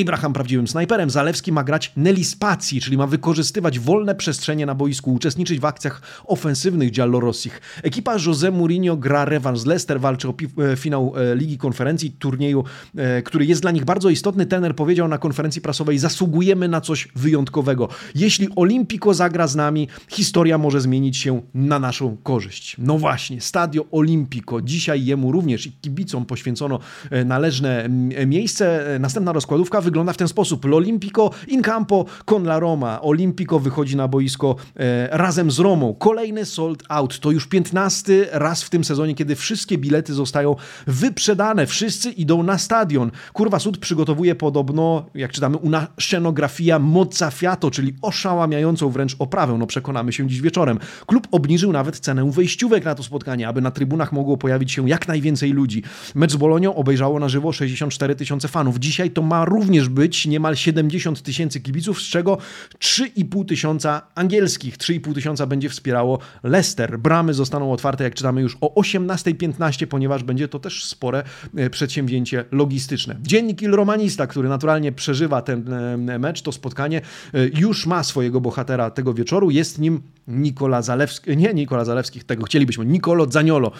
Abraham 0.00 0.32
prawdziwym 0.32 0.68
snajperem. 0.68 1.10
Zalewski 1.10 1.52
ma 1.52 1.64
grać 1.64 1.92
Nelly 1.96 2.24
Spacji 2.24 2.77
czyli 2.80 2.96
ma 2.96 3.06
wykorzystywać 3.06 3.78
wolne 3.78 4.14
przestrzenie 4.14 4.66
na 4.66 4.74
boisku, 4.74 5.14
uczestniczyć 5.14 5.60
w 5.60 5.64
akcjach 5.64 6.02
ofensywnych 6.24 6.90
Giallorossich. 6.90 7.60
Ekipa 7.82 8.16
Jose 8.26 8.50
Mourinho 8.50 8.96
gra 8.96 9.24
rewanż 9.24 9.58
z 9.58 9.66
Leicester, 9.66 10.00
walczy 10.00 10.28
o 10.28 10.34
e, 10.58 10.76
finał 10.76 11.12
e, 11.16 11.36
Ligi 11.36 11.58
Konferencji, 11.58 12.10
turnieju, 12.10 12.64
e, 12.96 13.22
który 13.22 13.46
jest 13.46 13.62
dla 13.62 13.70
nich 13.70 13.84
bardzo 13.84 14.10
istotny. 14.10 14.46
Tener 14.46 14.74
powiedział 14.76 15.08
na 15.08 15.18
konferencji 15.18 15.62
prasowej, 15.62 15.98
zasługujemy 15.98 16.68
na 16.68 16.80
coś 16.80 17.08
wyjątkowego. 17.16 17.88
Jeśli 18.14 18.48
Olimpico 18.56 19.14
zagra 19.14 19.46
z 19.46 19.56
nami, 19.56 19.88
historia 20.08 20.58
może 20.58 20.80
zmienić 20.80 21.16
się 21.16 21.42
na 21.54 21.78
naszą 21.78 22.16
korzyść. 22.22 22.76
No 22.78 22.98
właśnie, 22.98 23.40
Stadio 23.40 23.84
Olimpico. 23.90 24.62
Dzisiaj 24.62 25.04
jemu 25.04 25.32
również 25.32 25.66
i 25.66 25.72
kibicom 25.72 26.26
poświęcono 26.26 26.78
należne 27.24 27.88
miejsce. 28.26 28.96
Następna 29.00 29.32
rozkładówka 29.32 29.80
wygląda 29.80 30.12
w 30.12 30.16
ten 30.16 30.28
sposób. 30.28 30.64
L'Olimpico 30.64 31.30
in 31.48 31.62
campo 31.62 32.04
con 32.24 32.44
la 32.44 32.57
Roma, 32.60 33.02
Olimpico 33.02 33.58
wychodzi 33.58 33.96
na 33.96 34.08
boisko 34.08 34.56
e, 34.76 35.08
razem 35.18 35.50
z 35.50 35.58
Romą. 35.58 35.94
Kolejny 35.94 36.44
sold 36.44 36.82
out. 36.88 37.20
To 37.20 37.30
już 37.30 37.46
15 37.46 38.26
raz 38.32 38.62
w 38.62 38.70
tym 38.70 38.84
sezonie, 38.84 39.14
kiedy 39.14 39.36
wszystkie 39.36 39.78
bilety 39.78 40.14
zostają 40.14 40.56
wyprzedane. 40.86 41.66
Wszyscy 41.66 42.10
idą 42.10 42.42
na 42.42 42.58
stadion. 42.58 43.10
Kurwa 43.32 43.58
Sud 43.58 43.78
przygotowuje 43.78 44.34
podobno, 44.34 45.06
jak 45.14 45.32
czytamy, 45.32 45.56
una 45.56 45.86
scenografia 46.00 46.78
mozzafiato, 46.78 47.70
czyli 47.70 47.94
oszałamiającą 48.02 48.90
wręcz 48.90 49.16
oprawę. 49.18 49.58
No 49.58 49.66
przekonamy 49.66 50.12
się 50.12 50.28
dziś 50.28 50.40
wieczorem. 50.40 50.78
Klub 51.06 51.28
obniżył 51.30 51.72
nawet 51.72 51.98
cenę 51.98 52.30
wejściówek 52.30 52.84
na 52.84 52.94
to 52.94 53.02
spotkanie, 53.02 53.48
aby 53.48 53.60
na 53.60 53.70
trybunach 53.70 54.12
mogło 54.12 54.36
pojawić 54.36 54.72
się 54.72 54.88
jak 54.88 55.08
najwięcej 55.08 55.52
ludzi. 55.52 55.82
Mecz 56.14 56.32
z 56.32 56.36
Bolonią 56.36 56.74
obejrzało 56.74 57.20
na 57.20 57.28
żywo 57.28 57.52
64 57.52 58.14
tysiące 58.14 58.48
fanów. 58.48 58.78
Dzisiaj 58.78 59.10
to 59.10 59.22
ma 59.22 59.44
również 59.44 59.88
być 59.88 60.26
niemal 60.26 60.56
70 60.56 61.22
tysięcy 61.22 61.60
kibiców, 61.60 62.02
z 62.02 62.04
czego 62.04 62.38
3,5 62.78 63.44
tysiąca 63.44 64.02
angielskich. 64.14 64.76
3,5 64.76 65.14
tysiąca 65.14 65.46
będzie 65.46 65.68
wspierało 65.68 66.18
Leicester. 66.42 66.98
Bramy 66.98 67.34
zostaną 67.34 67.72
otwarte, 67.72 68.04
jak 68.04 68.14
czytamy, 68.14 68.40
już 68.40 68.56
o 68.60 68.80
18.15, 68.80 69.86
ponieważ 69.86 70.22
będzie 70.22 70.48
to 70.48 70.58
też 70.58 70.84
spore 70.84 71.22
e, 71.56 71.70
przedsięwzięcie 71.70 72.44
logistyczne. 72.52 73.16
Dziennik 73.22 73.62
Il 73.62 73.70
Romanista, 73.70 74.26
który 74.26 74.48
naturalnie 74.48 74.92
przeżywa 74.92 75.42
ten 75.42 75.72
e, 75.72 76.18
mecz, 76.18 76.42
to 76.42 76.52
spotkanie, 76.52 77.00
e, 77.34 77.46
już 77.60 77.86
ma 77.86 78.02
swojego 78.02 78.40
bohatera 78.40 78.90
tego 78.90 79.14
wieczoru. 79.14 79.50
Jest 79.50 79.78
nim 79.78 80.02
Nikola 80.28 80.82
Zalewski, 80.82 81.36
nie 81.36 81.54
Nikola 81.54 81.84
Zalewskich, 81.84 82.24
tego 82.24 82.44
chcielibyśmy, 82.44 82.86
Nicolo 82.86 83.30
Zaniolo. 83.30 83.72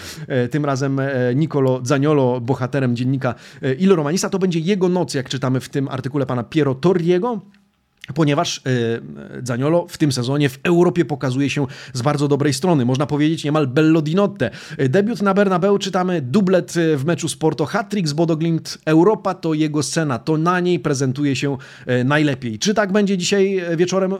Tym 0.50 0.64
razem 0.64 1.00
Nicolo 1.35 1.81
Zaniolo, 1.83 2.40
bohaterem 2.40 2.96
dziennika 2.96 3.35
Il 3.78 3.94
Romanista. 3.94 4.31
To 4.31 4.38
będzie 4.38 4.61
jego 4.61 4.88
noc, 4.88 5.14
jak 5.14 5.28
czytamy 5.28 5.61
w 5.61 5.68
tym 5.68 5.88
artykule 5.88 6.26
pana 6.26 6.42
Piero 6.42 6.74
Torriego 6.74 7.40
ponieważ 8.14 8.62
yy, 8.64 9.42
Zaniolo 9.42 9.87
w 9.88 9.99
tym 9.99 10.12
sezonie 10.12 10.49
w 10.49 10.59
Europie 10.62 11.05
pokazuje 11.05 11.51
się 11.51 11.66
z 11.92 12.03
bardzo 12.03 12.29
dobrej 12.29 12.53
strony. 12.53 12.85
Można 12.85 13.07
powiedzieć 13.07 13.44
niemal 13.44 13.66
bello 13.66 14.03
di 14.03 14.14
notte. 14.14 14.51
Debiut 14.88 15.23
na 15.23 15.35
Bernabeu 15.35 15.79
czytamy 15.79 16.23
dublet 16.23 16.77
e, 16.77 16.97
w 16.97 17.05
meczu 17.05 17.29
z 17.29 17.37
Porto, 17.37 17.66
hat-trick 17.66 18.09
z 18.09 18.12
Bodoglimt. 18.12 18.79
Europa 18.85 19.35
to 19.35 19.55
jego 19.55 19.83
scena, 19.83 20.18
to 20.18 20.37
na 20.37 20.61
niej 20.61 20.81
prezentuje 20.81 21.37
się 21.37 21.57
yy, 21.87 22.05
najlepiej. 22.05 22.59
Czy 22.59 22.75
tak 22.75 22.92
będzie 22.92 23.18
dzisiaj 23.18 23.62
wieczorem 23.77 24.14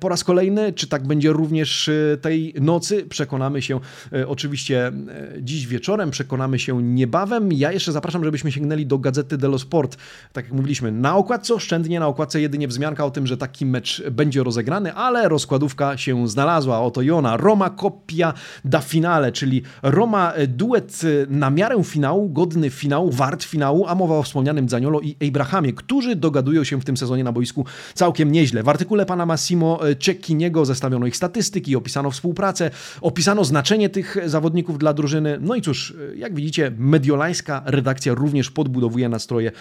po 0.00 0.08
raz 0.08 0.24
kolejny, 0.24 0.72
czy 0.72 0.86
tak 0.86 1.06
będzie 1.06 1.32
również 1.32 1.90
tej 2.20 2.54
nocy? 2.60 3.06
Przekonamy 3.08 3.62
się 3.62 3.80
oczywiście 4.26 4.92
dziś 5.40 5.66
wieczorem, 5.66 6.10
przekonamy 6.10 6.58
się 6.58 6.82
niebawem. 6.82 7.52
Ja 7.52 7.72
jeszcze 7.72 7.92
zapraszam, 7.92 8.24
żebyśmy 8.24 8.52
sięgnęli 8.52 8.86
do 8.86 8.98
Gazety 8.98 9.38
dello 9.38 9.58
Sport. 9.58 9.96
Tak 10.32 10.44
jak 10.44 10.54
mówiliśmy, 10.54 10.92
na 10.92 11.16
okładce 11.16 11.54
oszczędnie, 11.54 12.00
na 12.00 12.06
okładce 12.06 12.40
jedynie 12.40 12.68
wzmianka 12.68 13.04
o 13.08 13.10
tym, 13.10 13.26
że 13.26 13.36
taki 13.36 13.66
mecz 13.66 14.02
będzie 14.10 14.42
rozegrany, 14.42 14.94
ale 14.94 15.28
rozkładówka 15.28 15.96
się 15.96 16.28
znalazła. 16.28 16.80
Oto 16.80 17.02
i 17.02 17.10
ona. 17.10 17.36
Roma 17.36 17.70
kopia 17.70 18.34
da 18.64 18.80
finale, 18.80 19.32
czyli 19.32 19.62
Roma 19.82 20.32
e, 20.32 20.46
duet 20.46 21.00
e, 21.04 21.26
na 21.30 21.50
miarę 21.50 21.84
finału, 21.84 22.28
godny 22.28 22.70
finału, 22.70 23.10
wart 23.10 23.44
finału, 23.44 23.86
a 23.86 23.94
mowa 23.94 24.18
o 24.18 24.22
wspomnianym 24.22 24.68
Zaniolo 24.68 25.00
i 25.00 25.28
Abrahamie, 25.28 25.72
którzy 25.72 26.16
dogadują 26.16 26.64
się 26.64 26.80
w 26.80 26.84
tym 26.84 26.96
sezonie 26.96 27.24
na 27.24 27.32
boisku 27.32 27.64
całkiem 27.94 28.32
nieźle. 28.32 28.62
W 28.62 28.68
artykule 28.68 29.06
pana 29.06 29.26
Massimo 29.26 29.88
e, 29.88 29.96
Cecchiniego 29.96 30.64
zestawiono 30.64 31.06
ich 31.06 31.16
statystyki, 31.16 31.76
opisano 31.76 32.10
współpracę, 32.10 32.70
opisano 33.00 33.44
znaczenie 33.44 33.88
tych 33.88 34.16
zawodników 34.26 34.78
dla 34.78 34.94
drużyny. 34.94 35.38
No 35.40 35.54
i 35.54 35.62
cóż, 35.62 35.94
jak 36.16 36.34
widzicie, 36.34 36.72
mediolańska 36.78 37.62
redakcja 37.66 38.14
również 38.14 38.50
podbudowuje 38.50 39.08
nastroje 39.08 39.52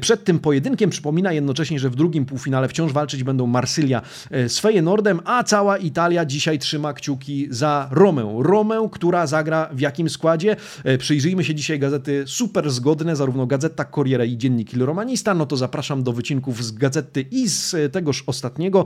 przed 0.00 0.24
tym 0.24 0.38
pojedynkiem. 0.38 0.90
Przypomina 0.90 1.32
jednocześnie, 1.32 1.78
że 1.78 1.90
w 1.90 1.96
drugim 1.96 2.24
półfinale 2.26 2.68
wciąż 2.68 2.92
walczyć 2.96 3.24
będą 3.24 3.46
Marsylia 3.46 4.02
e, 4.30 4.48
z 4.48 4.58
Feyenoordem, 4.58 5.20
a 5.24 5.44
cała 5.44 5.76
Italia 5.76 6.24
dzisiaj 6.24 6.58
trzyma 6.58 6.92
kciuki 6.92 7.46
za 7.50 7.88
Romę. 7.90 8.38
Romę, 8.38 8.88
która 8.92 9.26
zagra 9.26 9.68
w 9.72 9.80
jakim 9.80 10.10
składzie? 10.10 10.56
E, 10.84 10.98
przyjrzyjmy 10.98 11.44
się 11.44 11.54
dzisiaj 11.54 11.78
gazety 11.78 12.24
super 12.26 12.70
zgodne, 12.70 13.16
zarówno 13.16 13.46
Gazeta 13.46 13.84
Corriere 13.84 14.26
i 14.26 14.38
Dziennik 14.38 14.74
Il 14.74 14.84
Romanista, 14.84 15.34
no 15.34 15.46
to 15.46 15.56
zapraszam 15.56 16.02
do 16.02 16.12
wycinków 16.12 16.64
z 16.64 16.72
gazety 16.72 17.20
i 17.30 17.48
z 17.48 17.74
e, 17.74 17.88
tegoż 17.88 18.24
ostatniego 18.26 18.84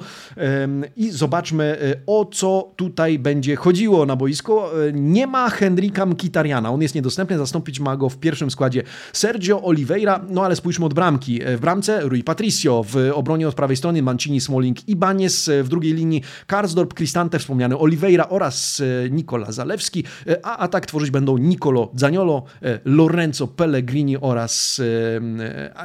i 0.97 1.11
zobaczmy 1.11 1.79
o 2.07 2.25
co 2.25 2.73
tutaj 2.77 3.19
będzie 3.19 3.57
chodziło 3.57 4.07
na 4.07 4.17
boisko. 4.17 4.73
Nie 4.93 5.27
ma 5.27 5.51
Henrika 5.51 6.07
Mkitariana, 6.07 6.71
on 6.71 6.83
jest 6.83 6.95
niedostępny, 6.95 7.39
zastąpić 7.39 7.81
ma 7.81 7.97
go 7.97 8.09
w 8.09 8.19
pierwszym 8.19 8.51
składzie 8.51 8.83
Sergio 9.13 9.63
Oliveira, 9.63 10.25
no 10.29 10.45
ale 10.45 10.57
spójrzmy 10.57 10.87
od 10.87 10.95
bramki. 10.95 11.41
W 11.57 11.61
bramce 11.61 12.01
Rui 12.01 12.25
Patricio, 12.25 12.85
w 12.89 13.11
obronie 13.15 13.49
od 13.49 13.55
prawej 13.55 13.77
strony 13.77 14.00
Mancini, 14.03 14.41
Smalling, 14.41 14.79
e, 14.79 15.63
w 15.63 15.69
drugiej 15.69 15.95
linii 15.95 16.23
Karsdorp, 16.47 16.95
Cristante, 16.95 17.39
wspomniany 17.39 17.79
Oliveira 17.79 18.29
oraz 18.29 18.81
e, 18.81 19.11
Nikola 19.11 19.53
Zalewski, 19.53 20.05
e, 20.27 20.47
a 20.47 20.57
atak 20.57 20.87
tworzyć 20.87 21.11
będą 21.11 21.39
Nicolo 21.39 21.91
Zaniolo, 21.95 22.45
Lorenzo 22.85 23.47
Pellegrini 23.47 24.17
oraz 24.17 24.81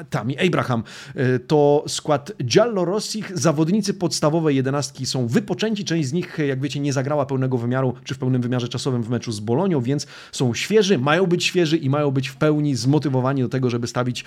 Tami 0.10 0.40
Abraham. 0.48 0.84
To 1.48 1.84
skład 1.88 2.32
Giallorossich. 2.44 3.38
Zawodnicy 3.38 3.94
podstawowej 3.94 4.56
jedenastki 4.56 5.06
są 5.06 5.28
wypoczęci. 5.28 5.86
Część 5.86 6.10
z 6.10 6.14
nich, 6.14 6.38
jak 6.48 6.62
wiecie, 6.62 6.80
nie 6.80 6.94
zagrała 6.94 7.26
pełnego 7.26 7.58
wymiaru, 7.58 7.94
czy 8.04 8.16
w 8.16 8.18
pełnym 8.18 8.42
wymiarze 8.42 8.68
czasowym 8.68 9.04
w 9.04 9.10
meczu 9.10 9.32
z 9.32 9.40
Bolonią, 9.40 9.82
więc 9.82 10.08
są 10.32 10.54
świeży, 10.54 10.98
mają 10.98 11.26
być 11.26 11.44
świeży 11.44 11.78
i 11.78 11.90
mają 11.90 12.12
być 12.12 12.28
w 12.28 12.36
pełni 12.36 12.76
zmotywowani 12.76 13.42
do 13.42 13.50
tego, 13.50 13.70
żeby 13.70 13.88
stawić 13.88 14.26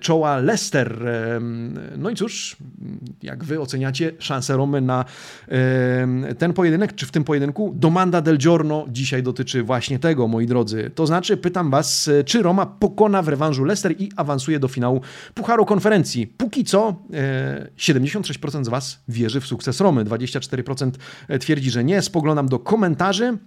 czoła 0.00 0.38
Leicester. 0.38 0.98
No 1.96 2.10
i 2.10 2.14
cóż, 2.14 2.56
jak 3.22 3.44
wy 3.44 3.60
oceniacie 3.60 4.12
szansę 4.18 4.56
Romy 4.56 4.80
na 4.80 5.04
ten 6.38 6.52
pojedynek, 6.52 6.94
czy 6.94 7.06
w 7.06 7.10
tym 7.10 7.24
pojedynku? 7.24 7.74
Domanda 7.76 8.20
del 8.20 8.38
Giorno 8.38 8.86
dzisiaj 8.88 9.22
dotyczy 9.22 9.62
właśnie 9.62 9.98
tego, 9.98 10.28
moi 10.28 10.46
drodzy. 10.46 10.90
To 10.94 11.06
znaczy, 11.06 11.36
pytam 11.36 11.70
was, 11.70 12.10
czy 12.26 12.42
Roma 12.42 12.66
pokona 12.66 13.22
w 13.22 13.28
rewanżu 13.28 13.64
Leicester 13.64 13.94
i 13.98 14.10
awansuje 14.16 14.58
do 14.58 14.68
finału 14.68 15.00
Pucharu 15.34 15.66
Konferencji. 15.66 16.26
Póki 16.26 16.64
co 16.64 17.02
76% 17.76 18.64
z 18.64 18.68
was 18.68 19.02
wierzy 19.08 19.40
w 19.40 19.46
sukces 19.46 19.80
Romy, 19.80 20.04
24% 20.04 20.90
twierdzi, 21.40 21.70
że 21.70 21.84
nie. 21.84 22.02
Spoglądam 22.02 22.48
do 22.48 22.58
komentarzy. 22.58 23.38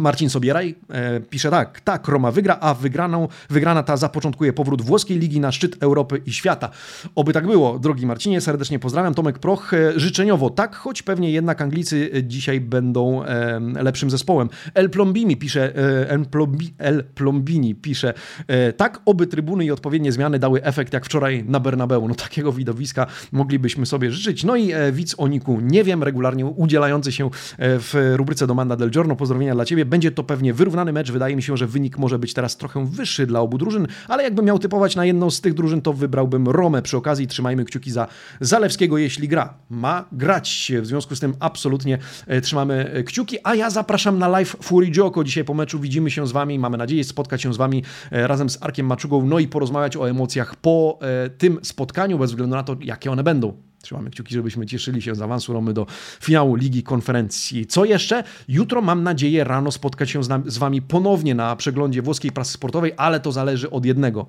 Marcin 0.00 0.30
Sobieraj 0.30 0.74
e, 0.90 1.20
pisze 1.20 1.50
tak, 1.50 1.80
tak, 1.80 2.08
Roma 2.08 2.30
wygra, 2.30 2.58
a 2.60 2.74
wygraną, 2.74 3.28
wygrana 3.50 3.82
ta 3.82 3.96
zapoczątkuje 3.96 4.52
powrót 4.52 4.82
włoskiej 4.82 5.18
ligi 5.18 5.40
na 5.40 5.52
szczyt 5.52 5.82
Europy 5.82 6.22
i 6.26 6.32
świata. 6.32 6.70
Oby 7.14 7.32
tak 7.32 7.46
było, 7.46 7.78
drogi 7.78 8.06
Marcinie, 8.06 8.40
serdecznie 8.40 8.78
pozdrawiam. 8.78 9.14
Tomek 9.14 9.38
Proch, 9.38 9.74
e, 9.74 10.00
życzeniowo 10.00 10.50
tak, 10.50 10.76
choć 10.76 11.02
pewnie 11.02 11.30
jednak 11.30 11.62
Anglicy 11.62 12.10
dzisiaj 12.22 12.60
będą 12.60 13.24
e, 13.24 13.60
lepszym 13.60 14.10
zespołem. 14.10 14.48
El 14.74 14.90
Plombini 14.90 15.36
pisze, 15.36 15.76
e, 15.76 16.10
El, 16.10 16.26
Plombi, 16.26 16.74
El 16.78 17.04
Plombini 17.04 17.74
pisze, 17.74 18.14
e, 18.46 18.72
tak, 18.72 19.00
oby 19.04 19.26
trybuny 19.26 19.64
i 19.64 19.70
odpowiednie 19.70 20.12
zmiany 20.12 20.38
dały 20.38 20.62
efekt 20.62 20.92
jak 20.92 21.04
wczoraj 21.04 21.44
na 21.44 21.60
Bernabeu. 21.60 22.08
No 22.08 22.14
takiego 22.14 22.52
widowiska 22.52 23.06
moglibyśmy 23.32 23.86
sobie 23.86 24.10
życzyć. 24.10 24.44
No 24.44 24.56
i 24.56 24.72
e, 24.72 24.92
widz 24.92 25.14
Oniku, 25.18 25.60
nie 25.60 25.84
wiem, 25.84 26.02
regularnie 26.02 26.46
udzielający 26.46 27.12
się 27.12 27.26
e, 27.26 27.30
w 27.58 28.14
rubryce 28.16 28.46
Domanda 28.46 28.76
del 28.76 28.90
Giorno, 28.90 29.16
pozdrowienia 29.16 29.54
dla 29.54 29.64
Ciebie, 29.64 29.84
będzie 29.90 30.10
to 30.10 30.24
pewnie 30.24 30.54
wyrównany 30.54 30.92
mecz. 30.92 31.12
Wydaje 31.12 31.36
mi 31.36 31.42
się, 31.42 31.56
że 31.56 31.66
wynik 31.66 31.98
może 31.98 32.18
być 32.18 32.34
teraz 32.34 32.56
trochę 32.56 32.86
wyższy 32.86 33.26
dla 33.26 33.40
obu 33.40 33.58
drużyn, 33.58 33.86
ale 34.08 34.22
jakbym 34.22 34.44
miał 34.44 34.58
typować 34.58 34.96
na 34.96 35.04
jedną 35.04 35.30
z 35.30 35.40
tych 35.40 35.54
drużyn, 35.54 35.82
to 35.82 35.92
wybrałbym 35.92 36.48
Romę. 36.48 36.82
Przy 36.82 36.96
okazji 36.96 37.26
trzymajmy 37.26 37.64
kciuki 37.64 37.90
za 37.90 38.06
Zalewskiego, 38.40 38.98
jeśli 38.98 39.28
gra. 39.28 39.54
Ma 39.70 40.04
grać. 40.12 40.72
W 40.82 40.86
związku 40.86 41.16
z 41.16 41.20
tym 41.20 41.34
absolutnie 41.40 41.98
e, 42.26 42.40
trzymamy 42.40 42.90
e, 42.90 43.02
kciuki, 43.02 43.36
a 43.44 43.54
ja 43.54 43.70
zapraszam 43.70 44.18
na 44.18 44.28
live 44.28 44.56
Fury 44.62 44.90
Joko. 44.96 45.24
Dzisiaj 45.24 45.44
po 45.44 45.54
meczu 45.54 45.80
widzimy 45.80 46.10
się 46.10 46.26
z 46.26 46.32
Wami. 46.32 46.58
Mamy 46.58 46.76
nadzieję 46.76 47.04
spotkać 47.04 47.42
się 47.42 47.54
z 47.54 47.56
Wami 47.56 47.84
e, 48.10 48.26
razem 48.26 48.50
z 48.50 48.62
Arkiem 48.62 48.86
Maczugą, 48.86 49.26
no 49.26 49.38
i 49.38 49.48
porozmawiać 49.48 49.96
o 49.96 50.08
emocjach 50.08 50.56
po 50.56 50.98
tym 51.38 51.58
spotkaniu, 51.62 52.18
bez 52.18 52.30
względu 52.30 52.56
na 52.56 52.62
to, 52.62 52.76
jakie 52.80 53.10
one 53.10 53.22
będą. 53.22 53.69
Trzymamy 53.82 54.10
kciuki, 54.10 54.34
żebyśmy 54.34 54.66
cieszyli 54.66 55.02
się 55.02 55.14
z 55.14 55.22
awansu 55.22 55.52
Romy 55.52 55.72
do 55.72 55.86
finału 56.20 56.54
Ligi 56.54 56.82
Konferencji. 56.82 57.66
Co 57.66 57.84
jeszcze? 57.84 58.24
Jutro 58.48 58.82
mam 58.82 59.02
nadzieję 59.02 59.44
rano 59.44 59.72
spotkać 59.72 60.10
się 60.10 60.24
z, 60.24 60.28
z 60.46 60.58
Wami 60.58 60.82
ponownie 60.82 61.34
na 61.34 61.56
przeglądzie 61.56 62.02
włoskiej 62.02 62.32
prasy 62.32 62.52
sportowej, 62.52 62.92
ale 62.96 63.20
to 63.20 63.32
zależy 63.32 63.70
od 63.70 63.84
jednego. 63.84 64.26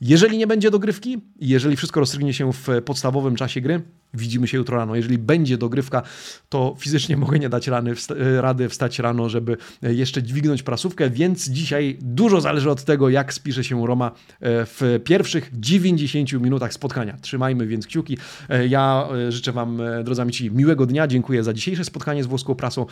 Jeżeli 0.00 0.38
nie 0.38 0.46
będzie 0.46 0.70
dogrywki, 0.70 1.20
jeżeli 1.40 1.76
wszystko 1.76 2.00
rozstrzygnie 2.00 2.34
się 2.34 2.52
w 2.52 2.68
podstawowym 2.84 3.36
czasie 3.36 3.60
gry, 3.60 3.82
widzimy 4.14 4.48
się 4.48 4.58
jutro 4.58 4.76
rano. 4.76 4.96
Jeżeli 4.96 5.18
będzie 5.18 5.58
dogrywka, 5.58 6.02
to 6.48 6.76
fizycznie 6.78 7.16
mogę 7.26 7.38
nie 7.38 7.48
dać 7.48 7.68
rany, 7.68 7.94
wsta 7.94 8.14
rady 8.40 8.68
wstać 8.68 8.98
rano, 8.98 9.28
żeby 9.28 9.56
jeszcze 9.82 10.22
dźwignąć 10.22 10.62
prasówkę, 10.62 11.10
więc 11.10 11.48
dzisiaj 11.48 11.98
dużo 12.00 12.40
zależy 12.40 12.70
od 12.70 12.84
tego, 12.84 13.08
jak 13.08 13.34
spisze 13.34 13.64
się 13.64 13.86
Roma 13.86 14.10
e, 14.10 14.12
w 14.40 15.00
pierwszych 15.04 15.50
90 15.52 16.32
minutach 16.32 16.72
spotkania. 16.72 17.16
Trzymajmy 17.20 17.66
więc 17.66 17.86
kciuki. 17.86 18.18
E, 18.48 18.66
ja 18.66 19.08
e, 19.28 19.32
życzę 19.32 19.52
Wam, 19.52 19.82
drodzy 20.04 20.22
amici, 20.22 20.50
miłego 20.50 20.86
dnia. 20.86 21.06
Dziękuję 21.06 21.44
za 21.44 21.52
dzisiejsze 21.52 21.84
spotkanie 21.84 22.24
z 22.24 22.26
włoską 22.26 22.54
prasą. 22.54 22.86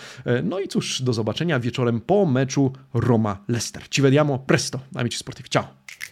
No 0.44 0.60
i 0.60 0.68
cóż, 0.68 1.02
do 1.02 1.12
zobaczenia 1.12 1.60
wieczorem 1.60 2.00
po 2.00 2.26
meczu 2.26 2.72
Roma-Leicester. 2.94 3.88
Ci 3.90 4.02
vediamo 4.02 4.38
presto, 4.38 4.80
amici 4.94 5.18
sportivi. 5.18 5.48
Ciao! 5.48 6.07